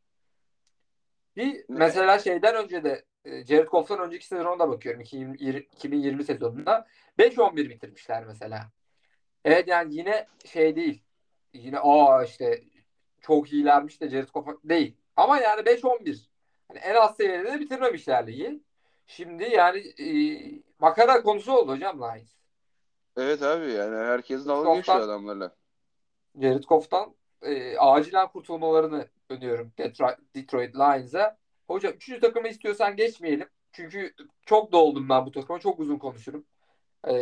Bir 1.36 1.64
mesela 1.68 2.18
şeyden 2.18 2.54
önce 2.54 2.84
de 2.84 3.04
e, 3.24 3.46
Jared 3.46 3.68
Goff'tan 3.68 4.00
önceki 4.00 4.26
sezona 4.26 4.58
da 4.58 4.68
bakıyorum. 4.68 5.00
2020, 5.00 5.58
2020 5.58 6.24
sezonunda 6.24 6.86
5-11 7.18 7.56
bitirmişler 7.56 8.24
mesela. 8.24 8.70
Evet 9.44 9.68
yani 9.68 9.94
yine 9.94 10.26
şey 10.44 10.76
değil. 10.76 11.02
Yine 11.52 11.78
aa 11.78 12.24
işte 12.24 12.64
çok 13.20 13.52
iyilermiş 13.52 14.00
de 14.00 14.08
Jared 14.08 14.28
Goff 14.28 14.46
değil. 14.64 14.96
Ama 15.16 15.38
yani 15.38 15.60
5-11. 15.60 16.26
Yani 16.70 16.78
en 16.78 16.94
az 16.94 17.16
seviyede 17.16 17.52
de 17.52 17.60
bitirmemişler 17.60 18.26
ligi. 18.26 18.62
Şimdi 19.06 19.44
yani 19.44 19.78
e, 19.78 20.08
makara 20.78 21.22
konusu 21.22 21.52
oldu 21.52 21.72
hocam 21.72 21.98
Lions. 21.98 22.34
Evet 23.16 23.42
abi 23.42 23.72
yani 23.72 23.96
herkes 23.96 24.46
dalga 24.46 24.74
geçiyor 24.74 25.00
adamlarla. 25.00 25.56
Jared 26.40 26.64
Goff'tan 26.64 27.14
e, 27.42 27.78
acilen 27.78 28.28
kurtulmalarını 28.28 29.08
öneriyorum 29.34 29.72
Detroit, 30.34 30.76
Lions'a. 30.76 31.36
Hocam 31.66 31.92
üçüncü 31.92 32.20
takımı 32.20 32.48
istiyorsan 32.48 32.96
geçmeyelim. 32.96 33.48
Çünkü 33.72 34.14
çok 34.46 34.72
doldum 34.72 35.08
ben 35.08 35.26
bu 35.26 35.30
takıma. 35.30 35.58
Çok 35.58 35.80
uzun 35.80 35.98
konuşurum. 35.98 36.44
E, 37.08 37.14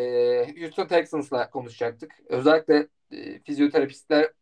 Houston 0.61 0.87
Texans'la 0.87 1.51
konuşacaktık. 1.51 2.13
Özellikle 2.29 2.89
e, 3.11 3.39
fizyoterapistler 3.43 4.33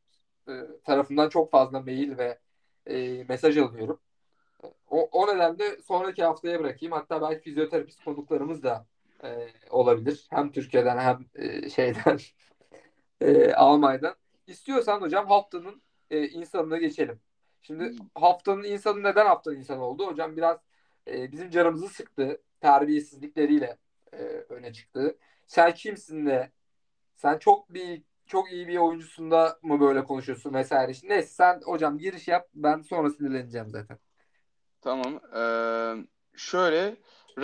e, 0.48 0.52
tarafından 0.85 1.28
çok 1.28 1.50
fazla 1.50 1.80
mail 1.80 2.18
ve 2.18 2.38
e, 2.87 3.24
mesaj 3.28 3.59
alıyorum. 3.59 4.00
O, 4.90 5.09
o 5.12 5.35
nedenle 5.35 5.83
sonraki 5.83 6.24
haftaya 6.24 6.61
bırakayım. 6.61 6.92
Hatta 6.92 7.22
belki 7.22 7.40
fizyoterapist 7.40 8.04
konuklarımız 8.04 8.62
da 8.62 8.87
e, 9.24 9.48
olabilir. 9.70 10.26
Hem 10.30 10.52
Türkiye'den 10.52 10.98
hem 10.98 11.26
e, 11.35 11.70
şeyden 11.70 12.18
e, 13.20 13.52
Almanya'dan. 13.52 14.14
İstiyorsan 14.46 15.00
hocam 15.00 15.26
haftanın 15.26 15.83
e, 16.11 16.28
insanına 16.28 16.78
geçelim. 16.78 17.20
Şimdi 17.62 17.84
hmm. 17.84 18.06
haftanın 18.14 18.64
insanı 18.64 19.02
neden 19.02 19.26
haftanın 19.26 19.56
insanı 19.56 19.84
oldu? 19.84 20.06
Hocam 20.06 20.36
biraz 20.36 20.58
e, 21.08 21.32
bizim 21.32 21.50
canımızı 21.50 21.88
sıktı. 21.88 22.42
Terbiyesizlikleriyle 22.60 23.76
e, 24.12 24.16
öne 24.48 24.72
çıktı. 24.72 25.18
Sen 25.46 25.74
kimsin 25.74 26.26
de 26.26 26.50
sen 27.16 27.38
çok 27.38 27.74
bir 27.74 28.02
çok 28.26 28.52
iyi 28.52 28.68
bir 28.68 28.76
oyuncusunda 28.76 29.58
mı 29.62 29.80
böyle 29.80 30.04
konuşuyorsun 30.04 30.54
vesaire. 30.54 30.94
Şimdi 30.94 31.12
neyse 31.12 31.28
sen 31.28 31.60
hocam 31.64 31.98
giriş 31.98 32.28
yap. 32.28 32.48
Ben 32.54 32.82
sonra 32.82 33.10
sinirleneceğim 33.10 33.70
zaten. 33.70 33.98
Tamam. 34.80 35.20
Ee, 35.36 36.06
şöyle 36.36 36.96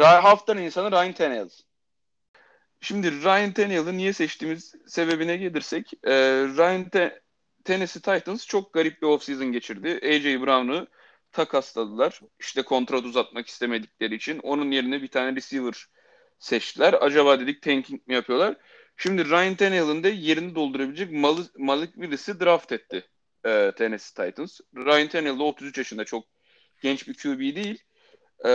haftanın 0.03 0.63
insanı 0.63 0.93
Ryan 0.93 1.13
Tannehill. 1.13 1.51
Şimdi 2.81 3.13
Ryan 3.13 3.53
Tannehill'ı 3.53 3.97
niye 3.97 4.13
seçtiğimiz 4.13 4.75
sebebine 4.87 5.37
gelirsek 5.37 5.93
e, 6.05 6.13
Ryan 6.57 6.89
Te- 6.89 7.21
Tennessee 7.67 8.01
Titans 8.03 8.47
çok 8.47 8.73
garip 8.73 9.03
bir 9.03 9.07
offseason 9.07 9.53
geçirdi. 9.53 10.01
AJ 10.03 10.25
Brown'u 10.25 10.87
takasladılar. 11.33 12.21
İşte 12.41 12.63
kontrat 12.63 13.05
uzatmak 13.05 13.49
istemedikleri 13.49 14.15
için. 14.15 14.39
Onun 14.39 14.71
yerine 14.71 15.03
bir 15.03 15.09
tane 15.09 15.37
receiver 15.37 15.87
seçtiler. 16.39 16.93
Acaba 16.93 17.41
dedik 17.41 17.63
tanking 17.63 18.07
mi 18.07 18.15
yapıyorlar? 18.15 18.57
Şimdi 18.97 19.25
Ryan 19.31 19.55
Tannehill'ın 19.55 20.03
de 20.03 20.09
yerini 20.09 20.55
doldurabilecek 20.55 21.13
Mal- 21.13 21.49
Malik 21.59 21.95
Willis'i 21.95 22.41
draft 22.41 22.73
etti 22.73 23.09
e, 23.47 23.73
Tennessee 23.77 24.27
Titans. 24.27 24.61
Ryan 24.77 25.09
Tannehill 25.09 25.39
de 25.39 25.43
33 25.43 25.79
yaşında 25.79 26.05
çok 26.05 26.25
genç 26.83 27.09
bir 27.09 27.15
QB 27.15 27.57
değil. 27.57 27.83
E, 28.45 28.51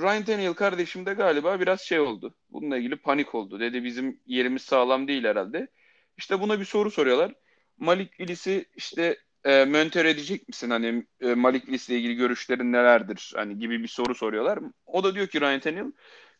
Ryan 0.00 0.24
Tannehill 0.24 0.54
kardeşim 0.54 1.06
de 1.06 1.14
galiba 1.14 1.60
biraz 1.60 1.80
şey 1.80 2.00
oldu. 2.00 2.34
Bununla 2.50 2.78
ilgili 2.78 2.96
panik 2.96 3.34
oldu. 3.34 3.60
Dedi 3.60 3.84
bizim 3.84 4.20
yerimiz 4.26 4.62
sağlam 4.62 5.08
değil 5.08 5.24
herhalde. 5.24 5.68
İşte 6.16 6.40
buna 6.40 6.60
bir 6.60 6.64
soru 6.64 6.90
soruyorlar. 6.90 7.34
Malik 7.78 8.10
Willis'i 8.10 8.64
işte 8.76 9.16
e, 9.44 9.64
mentor 9.64 10.04
edecek 10.04 10.48
misin? 10.48 10.70
Hani 10.70 11.06
e, 11.20 11.34
Malik 11.34 11.62
Willis'le 11.62 11.88
ilgili 11.90 12.14
görüşlerin 12.14 12.72
nelerdir? 12.72 13.32
Hani 13.36 13.58
gibi 13.58 13.82
bir 13.82 13.88
soru 13.88 14.14
soruyorlar. 14.14 14.58
O 14.86 15.04
da 15.04 15.14
diyor 15.14 15.26
ki 15.26 15.40
Ryan 15.40 15.60
Tannehill 15.60 15.92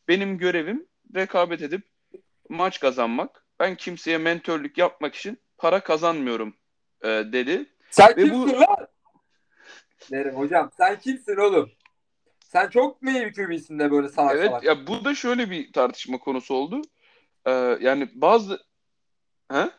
benim 0.08 0.38
görevim 0.38 0.86
rekabet 1.14 1.62
edip 1.62 1.82
maç 2.48 2.80
kazanmak. 2.80 3.44
Ben 3.60 3.74
kimseye 3.74 4.18
mentörlük 4.18 4.78
yapmak 4.78 5.14
için 5.14 5.38
para 5.58 5.80
kazanmıyorum 5.80 6.56
e, 7.02 7.08
dedi. 7.08 7.66
Sen 7.90 8.08
Ve 8.16 8.22
kimsin 8.22 8.34
bu- 8.56 8.60
lan? 8.60 8.88
Derim 10.10 10.34
hocam. 10.34 10.70
Sen 10.76 10.98
kimsin 10.98 11.36
oğlum? 11.36 11.70
Sen 12.44 12.68
çok 12.68 13.02
mu 13.02 13.10
iyi 13.10 13.24
bir 13.26 13.32
QB'sin 13.34 13.78
de 13.78 13.90
böyle 13.90 14.08
salak 14.08 14.36
Evet 14.36 14.46
salak? 14.46 14.64
ya 14.64 14.86
bu 14.86 15.04
da 15.04 15.14
şöyle 15.14 15.50
bir 15.50 15.72
tartışma 15.72 16.18
konusu 16.18 16.54
oldu. 16.54 16.82
E, 17.46 17.50
yani 17.80 18.08
bazı 18.14 18.68
He? 19.52 19.70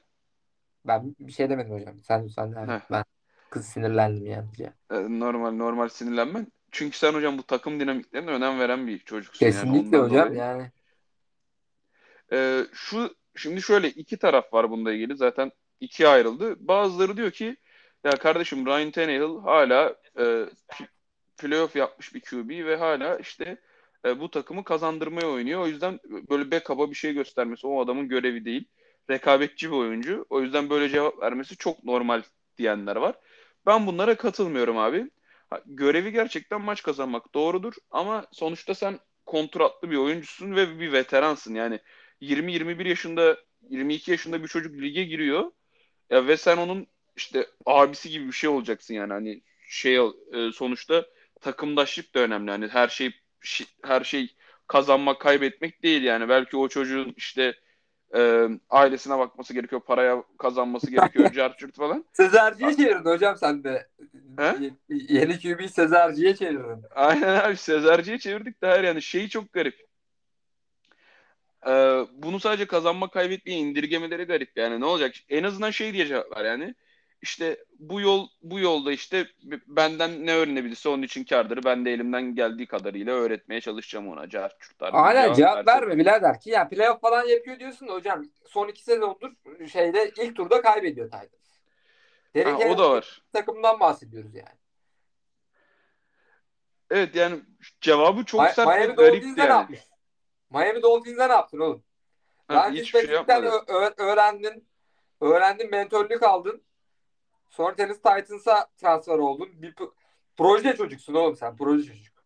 Ben 0.90 1.16
bir 1.20 1.32
şey 1.32 1.50
demedim 1.50 1.74
hocam. 1.74 1.96
Sen 2.04 2.28
sen 2.28 2.68
Heh. 2.68 2.80
ben 2.92 3.04
kız 3.50 3.66
sinirlendim 3.66 4.26
yani. 4.26 4.48
E, 4.92 5.20
normal 5.20 5.52
normal 5.52 5.90
sinirlenmen. 5.90 6.48
Çünkü 6.72 6.98
sen 6.98 7.14
hocam 7.14 7.38
bu 7.38 7.44
takım 7.44 7.80
dinamiklerine 7.80 8.32
önem 8.32 8.60
veren 8.60 8.88
bir 8.88 9.00
çocuksun 9.00 9.46
yani 9.46 9.56
Kesinlikle 9.56 9.98
ondan 9.98 10.10
hocam 10.10 10.26
dolayı. 10.26 10.40
yani. 10.40 10.72
Ee, 12.32 12.66
şu 12.74 13.16
şimdi 13.36 13.62
şöyle 13.62 13.90
iki 13.90 14.18
taraf 14.18 14.54
var 14.54 14.70
bunda 14.72 14.94
ilgili 14.94 15.18
zaten 15.18 15.52
ikiye 15.80 16.10
ayrıldı. 16.10 16.68
Bazıları 16.68 17.18
diyor 17.18 17.32
ki 17.32 17.58
ya 18.04 18.12
kardeşim 18.12 18.66
Ryan 18.66 18.92
Tannehill 18.92 19.42
hala 19.44 19.96
e, 20.18 20.24
pl- 20.24 20.88
playoff 21.38 21.76
yapmış 21.76 22.14
bir 22.16 22.22
QB 22.22 22.66
ve 22.66 22.76
hala 22.76 23.18
işte 23.18 23.58
e, 24.06 24.20
bu 24.20 24.32
takımı 24.32 24.64
kazandırmaya 24.64 25.28
oynuyor. 25.30 25.62
O 25.62 25.68
yüzden 25.68 26.00
böyle 26.30 26.52
backup'a 26.52 26.90
bir 26.90 26.96
şey 26.96 27.14
göstermesi 27.14 27.68
o 27.68 27.82
adamın 27.82 28.08
görevi 28.08 28.46
değil. 28.46 28.68
Rekabetçi 29.10 29.72
bir 29.72 29.76
oyuncu. 29.76 30.26
O 30.30 30.42
yüzden 30.42 30.70
böyle 30.70 30.90
cevap 30.90 31.22
vermesi 31.22 31.58
çok 31.58 31.84
normal 31.84 32.22
diyenler 32.58 32.96
var. 32.96 33.16
Ben 33.66 33.88
bunlara 33.88 34.16
katılmıyorum 34.16 34.78
abi. 34.78 35.10
Görevi 35.66 36.12
gerçekten 36.12 36.62
maç 36.62 36.84
kazanmak 36.84 37.34
doğrudur 37.34 37.74
ama 37.92 38.26
sonuçta 38.32 38.76
sen 38.76 39.00
kontratlı 39.26 39.92
bir 39.92 39.98
oyuncusun 39.98 40.56
ve 40.56 40.80
bir 40.80 40.92
veteransın. 40.92 41.56
Yani 41.56 41.80
20-21 42.22 42.88
yaşında 42.88 43.38
22 43.70 44.12
yaşında 44.12 44.44
bir 44.44 44.48
çocuk 44.48 44.74
lige 44.74 45.04
giriyor. 45.04 45.52
Ya 46.10 46.28
ve 46.28 46.38
sen 46.38 46.58
onun 46.58 46.88
işte 47.16 47.48
abisi 47.66 48.10
gibi 48.10 48.28
bir 48.28 48.32
şey 48.32 48.50
olacaksın 48.50 48.94
yani 48.94 49.14
hani 49.14 49.42
şey 49.70 49.96
e, 49.96 50.52
sonuçta 50.54 51.06
takımdaşlık 51.42 52.16
da 52.16 52.20
önemli. 52.20 52.52
Hani 52.52 52.68
her 52.68 52.88
şey 52.88 53.12
her 53.84 54.04
şey 54.04 54.36
kazanmak, 54.68 55.22
kaybetmek 55.22 55.84
değil 55.84 56.04
yani. 56.04 56.30
Belki 56.30 56.58
o 56.58 56.68
çocuğun 56.68 57.14
işte 57.18 57.54
e, 58.16 58.50
ailesine 58.70 59.18
bakması 59.18 59.54
gerekiyor, 59.54 59.82
paraya 59.82 60.24
kazanması 60.38 60.92
gerekiyor, 60.92 61.32
carçurt 61.32 61.76
falan. 61.76 62.06
Sezerci'ye 62.14 62.76
çevirdin 62.76 63.10
hocam 63.10 63.38
sen 63.38 63.64
de. 63.64 63.88
He? 64.38 64.56
Ye- 64.60 64.72
Yeni 65.10 65.40
QB'yi 65.40 65.70
Sezerci'ye 65.70 66.36
çevirdin. 66.36 66.86
Aynen 66.96 67.36
abi 67.36 67.58
Sezerci'ye 67.58 68.18
çevirdik 68.18 68.62
de 68.64 68.68
her 68.68 68.84
yani 68.84 69.02
şeyi 69.02 69.30
çok 69.30 69.54
garip. 69.54 69.90
Ee, 71.68 72.06
bunu 72.14 72.40
sadece 72.40 72.66
kazanma 72.66 73.10
kaybetmeye 73.10 73.58
indirgemeleri 73.60 74.24
garip 74.24 74.58
yani 74.58 74.80
ne 74.80 74.86
olacak? 74.86 75.14
En 75.30 75.44
azından 75.44 75.70
şey 75.72 75.94
diye 75.94 76.06
cevap 76.06 76.38
ver 76.38 76.46
yani. 76.46 76.76
İşte 77.22 77.66
bu 77.80 78.02
yol 78.02 78.28
bu 78.42 78.60
yolda 78.60 78.92
işte 78.92 79.28
benden 79.68 80.26
ne 80.26 80.34
öğrenebilirse 80.34 80.90
onun 80.90 81.02
için 81.02 81.24
kârdır. 81.24 81.64
Ben 81.64 81.86
de 81.86 81.92
elimden 81.94 82.36
geldiği 82.36 82.68
kadarıyla 82.68 83.14
öğretmeye 83.14 83.62
çalışacağım 83.62 84.08
ona. 84.08 84.30
Tarzı 84.30 84.54
bir 84.80 84.92
Aynen 84.92 85.34
cevap 85.34 85.68
verme 85.68 85.98
birader 85.98 86.40
ki 86.40 86.50
ya 86.50 86.70
playoff 86.70 87.02
falan 87.02 87.26
yapıyor 87.26 87.60
diyorsun 87.60 87.88
da 87.88 87.94
hocam 87.94 88.26
son 88.48 88.68
iki 88.68 88.84
sezondur 88.84 89.32
şeyde 89.72 90.12
ilk 90.18 90.36
turda 90.36 90.62
kaybediyor 90.62 91.06
Titans. 91.06 91.30
Derek 92.36 92.60
Ha, 92.66 92.70
o 92.70 92.78
da 92.78 92.92
var. 92.92 93.22
takımdan 93.34 93.80
bahsediyoruz 93.80 94.36
yani. 94.36 94.60
Evet 96.92 97.16
yani 97.16 97.40
cevabı 97.82 98.26
çok 98.26 98.42
Mi- 98.42 98.52
sert 98.56 98.68
Miami 98.68 98.96
garipti 98.96 99.40
yani. 99.40 99.50
yapmış? 99.50 99.80
Miami 100.50 100.82
Dolphins'e 100.82 101.30
ne 101.30 101.34
yaptın 101.34 101.60
oğlum? 101.60 101.84
Ha, 102.48 102.54
Daha 102.56 102.70
hiçbir 102.70 102.86
şey 102.86 103.02
Fitzpatrick'ten 103.02 103.44
yapmadı. 103.44 103.64
ö- 103.68 103.74
ö- 103.74 103.94
öğrendin. 104.12 104.68
Öğrendin, 105.22 105.72
mentörlük 105.72 106.24
aldın. 106.24 106.64
Sonra 107.50 107.76
Tennessee 107.76 108.24
Titans'a 108.24 108.68
transfer 108.78 109.18
oldun. 109.18 109.50
Bir 109.54 109.76
proje 110.38 110.76
çocuksun 110.76 111.14
oğlum 111.14 111.36
sen. 111.36 111.58
Proje 111.58 111.94
çocuk. 111.94 112.20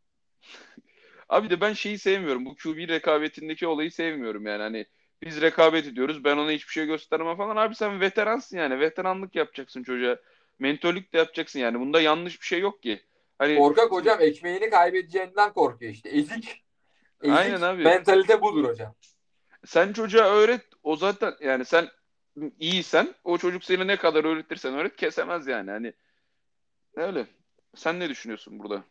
Abi 1.29 1.49
de 1.49 1.61
ben 1.61 1.73
şeyi 1.73 1.97
sevmiyorum. 1.97 2.45
Bu 2.45 2.55
QB 2.55 2.89
rekabetindeki 2.89 3.67
olayı 3.67 3.91
sevmiyorum 3.91 4.45
yani. 4.45 4.61
Hani 4.61 4.85
biz 5.21 5.41
rekabet 5.41 5.87
ediyoruz. 5.87 6.23
Ben 6.23 6.37
ona 6.37 6.51
hiçbir 6.51 6.71
şey 6.71 6.85
göstermem 6.85 7.37
falan. 7.37 7.55
Abi 7.55 7.75
sen 7.75 8.01
veteransın 8.01 8.57
yani. 8.57 8.79
Veteranlık 8.79 9.35
yapacaksın 9.35 9.83
çocuğa. 9.83 10.17
Mentörlük 10.59 11.13
de 11.13 11.17
yapacaksın 11.17 11.59
yani. 11.59 11.79
Bunda 11.79 12.01
yanlış 12.01 12.41
bir 12.41 12.45
şey 12.45 12.59
yok 12.59 12.83
ki. 12.83 13.03
Hani 13.39 13.57
Korkak 13.57 13.91
hocam 13.91 14.21
ekmeğini 14.21 14.69
kaybedeceğinden 14.69 15.53
korkuyor 15.53 15.91
işte. 15.91 16.09
Ezik. 16.09 16.63
Ezik 17.21 17.37
Aynen 17.37 17.61
abi. 17.61 17.83
mentalite 17.83 18.41
budur 18.41 18.69
hocam. 18.69 18.95
sen 19.65 19.93
çocuğa 19.93 20.25
öğret. 20.35 20.61
O 20.83 20.95
zaten 20.95 21.33
yani 21.41 21.65
sen 21.65 21.87
iyisen 22.59 23.15
o 23.23 23.37
çocuk 23.37 23.63
seni 23.63 23.87
ne 23.87 23.97
kadar 23.97 24.23
öğretirsen 24.23 24.73
öğret 24.73 24.95
kesemez 24.95 25.47
yani. 25.47 25.71
Hani 25.71 25.93
öyle. 26.95 27.27
Sen 27.75 27.99
ne 27.99 28.09
düşünüyorsun 28.09 28.59
burada? 28.59 28.83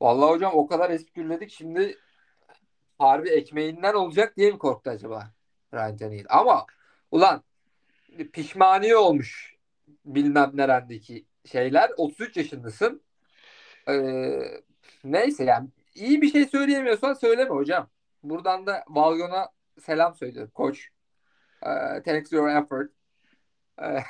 Vallahi 0.00 0.30
hocam 0.30 0.52
o 0.54 0.66
kadar 0.66 0.90
eskürledik 0.90 1.50
şimdi 1.50 1.98
harbi 2.98 3.28
ekmeğinden 3.28 3.94
olacak 3.94 4.36
diye 4.36 4.52
mi 4.52 4.58
korktu 4.58 4.90
acaba 4.90 5.30
Ryan 5.74 5.96
Tannehill? 5.96 6.26
Ama 6.28 6.66
ulan 7.10 7.44
pişmaniye 8.32 8.96
olmuş 8.96 9.56
bilmem 10.04 10.50
nerendeki 10.54 11.26
şeyler. 11.44 11.90
33 11.96 12.36
yaşındasın. 12.36 13.02
Ee, 13.88 14.40
neyse 15.04 15.44
yani 15.44 15.68
iyi 15.94 16.22
bir 16.22 16.32
şey 16.32 16.46
söyleyemiyorsan 16.46 17.14
söyleme 17.14 17.50
hocam. 17.50 17.88
Buradan 18.22 18.66
da 18.66 18.84
Valgon'a 18.88 19.48
selam 19.80 20.14
söylüyorum 20.14 20.50
koç. 20.54 20.88
Ee, 21.62 22.02
thanks 22.02 22.32
your 22.32 22.48
effort. 22.48 22.92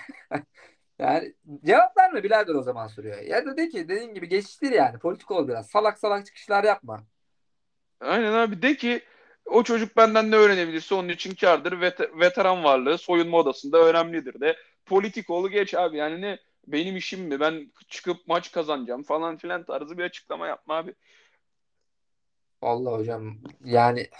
Yani 0.98 1.34
cevap 1.66 1.96
verme 1.98 2.22
birader 2.22 2.54
o 2.54 2.62
zaman 2.62 2.86
soruyor. 2.86 3.18
Ya 3.18 3.46
da 3.46 3.56
de 3.56 3.68
ki 3.68 3.88
dediğin 3.88 4.14
gibi 4.14 4.28
geçiştir 4.28 4.72
yani. 4.72 4.98
Politik 4.98 5.30
ol 5.30 5.48
biraz. 5.48 5.66
Salak 5.68 5.98
salak 5.98 6.26
çıkışlar 6.26 6.64
yapma. 6.64 7.04
Aynen 8.00 8.32
abi 8.32 8.62
de 8.62 8.76
ki 8.76 9.02
o 9.44 9.62
çocuk 9.62 9.96
benden 9.96 10.30
ne 10.30 10.36
öğrenebilirse 10.36 10.94
onun 10.94 11.08
için 11.08 11.34
kârdır. 11.34 11.72
Vet- 11.72 12.20
veteran 12.20 12.64
varlığı 12.64 12.98
soyunma 12.98 13.38
odasında 13.38 13.78
önemlidir 13.88 14.40
de. 14.40 14.56
Politik 14.86 15.30
olu 15.30 15.50
geç 15.50 15.74
abi 15.74 15.96
yani 15.96 16.20
ne 16.20 16.38
benim 16.66 16.96
işim 16.96 17.20
mi 17.20 17.40
ben 17.40 17.72
çıkıp 17.88 18.26
maç 18.26 18.52
kazanacağım 18.52 19.02
falan 19.02 19.36
filan 19.36 19.64
tarzı 19.64 19.98
bir 19.98 20.04
açıklama 20.04 20.46
yapma 20.46 20.74
abi. 20.74 20.94
Vallahi 22.62 22.94
hocam 23.00 23.38
yani 23.64 24.10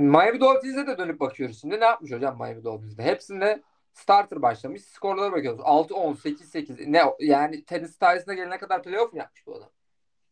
Miami 0.00 0.40
Dolphins'e 0.40 0.86
de 0.86 0.98
dönüp 0.98 1.20
bakıyoruz 1.20 1.60
şimdi. 1.60 1.80
Ne 1.80 1.84
yapmış 1.84 2.12
hocam 2.12 2.38
Miami 2.38 2.64
Dolphins'de? 2.64 3.02
Hepsinde 3.02 3.62
starter 3.92 4.42
başlamış. 4.42 4.82
Skorlara 4.82 5.32
bakıyoruz. 5.32 5.60
6-10, 5.60 6.16
8-8. 6.16 6.92
Ne 6.92 7.02
yani 7.18 7.64
tenis 7.64 7.98
tarihine 7.98 8.34
gelene 8.34 8.58
kadar 8.58 8.82
playoff 8.82 9.12
mu 9.12 9.18
yapmış 9.18 9.46
bu 9.46 9.56
adam? 9.56 9.70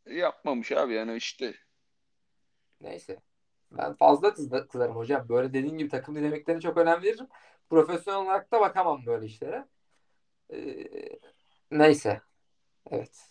Yapmamış 0.07 0.73
abi 0.73 0.95
yani 0.95 1.17
işte. 1.17 1.55
Neyse. 2.81 3.19
Ben 3.71 3.95
fazla 3.95 4.35
kızarım 4.69 4.97
hocam. 4.97 5.29
Böyle 5.29 5.53
dediğin 5.53 5.79
gibi 5.79 5.89
takım 5.89 6.15
dinamiklerine 6.15 6.61
çok 6.61 6.77
önem 6.77 7.03
veririm. 7.03 7.27
Profesyonel 7.71 8.21
olarak 8.21 8.53
da 8.53 8.61
bakamam 8.61 9.07
böyle 9.07 9.27
işlere. 9.27 9.65
Ee, 10.53 10.89
neyse. 11.71 12.21
Evet. 12.91 13.29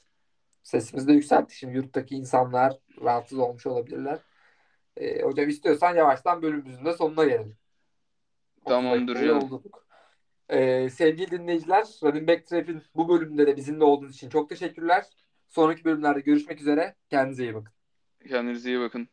Sesimizi 0.63 1.07
de 1.07 1.13
yükselttik. 1.13 1.57
Şimdi 1.57 1.77
yurttaki 1.77 2.15
insanlar 2.15 2.77
rahatsız 3.01 3.39
olmuş 3.39 3.65
olabilirler. 3.65 4.19
Ee, 4.99 5.21
hocam 5.21 5.49
istiyorsan 5.49 5.95
yavaştan 5.95 6.41
bölümümüzün 6.41 6.85
de 6.85 6.93
sonuna 6.93 7.25
gelelim. 7.25 7.57
30 8.61 8.69
Tamamdır 8.69 9.27
doldurduk. 9.29 9.87
Ee, 10.49 10.89
sevgili 10.89 11.31
dinleyiciler, 11.31 11.85
Running 12.03 12.29
Back 12.29 12.47
Trap'in 12.47 12.81
bu 12.95 13.09
bölümünde 13.09 13.47
de 13.47 13.55
bizimle 13.55 13.83
olduğunuz 13.83 14.15
için 14.15 14.29
çok 14.29 14.49
teşekkürler. 14.49 15.05
Sonraki 15.47 15.85
bölümlerde 15.85 16.19
görüşmek 16.19 16.61
üzere. 16.61 16.95
Kendinize 17.09 17.43
iyi 17.43 17.53
bakın. 17.53 17.73
Kendinize 18.27 18.69
iyi 18.69 18.79
bakın. 18.79 19.09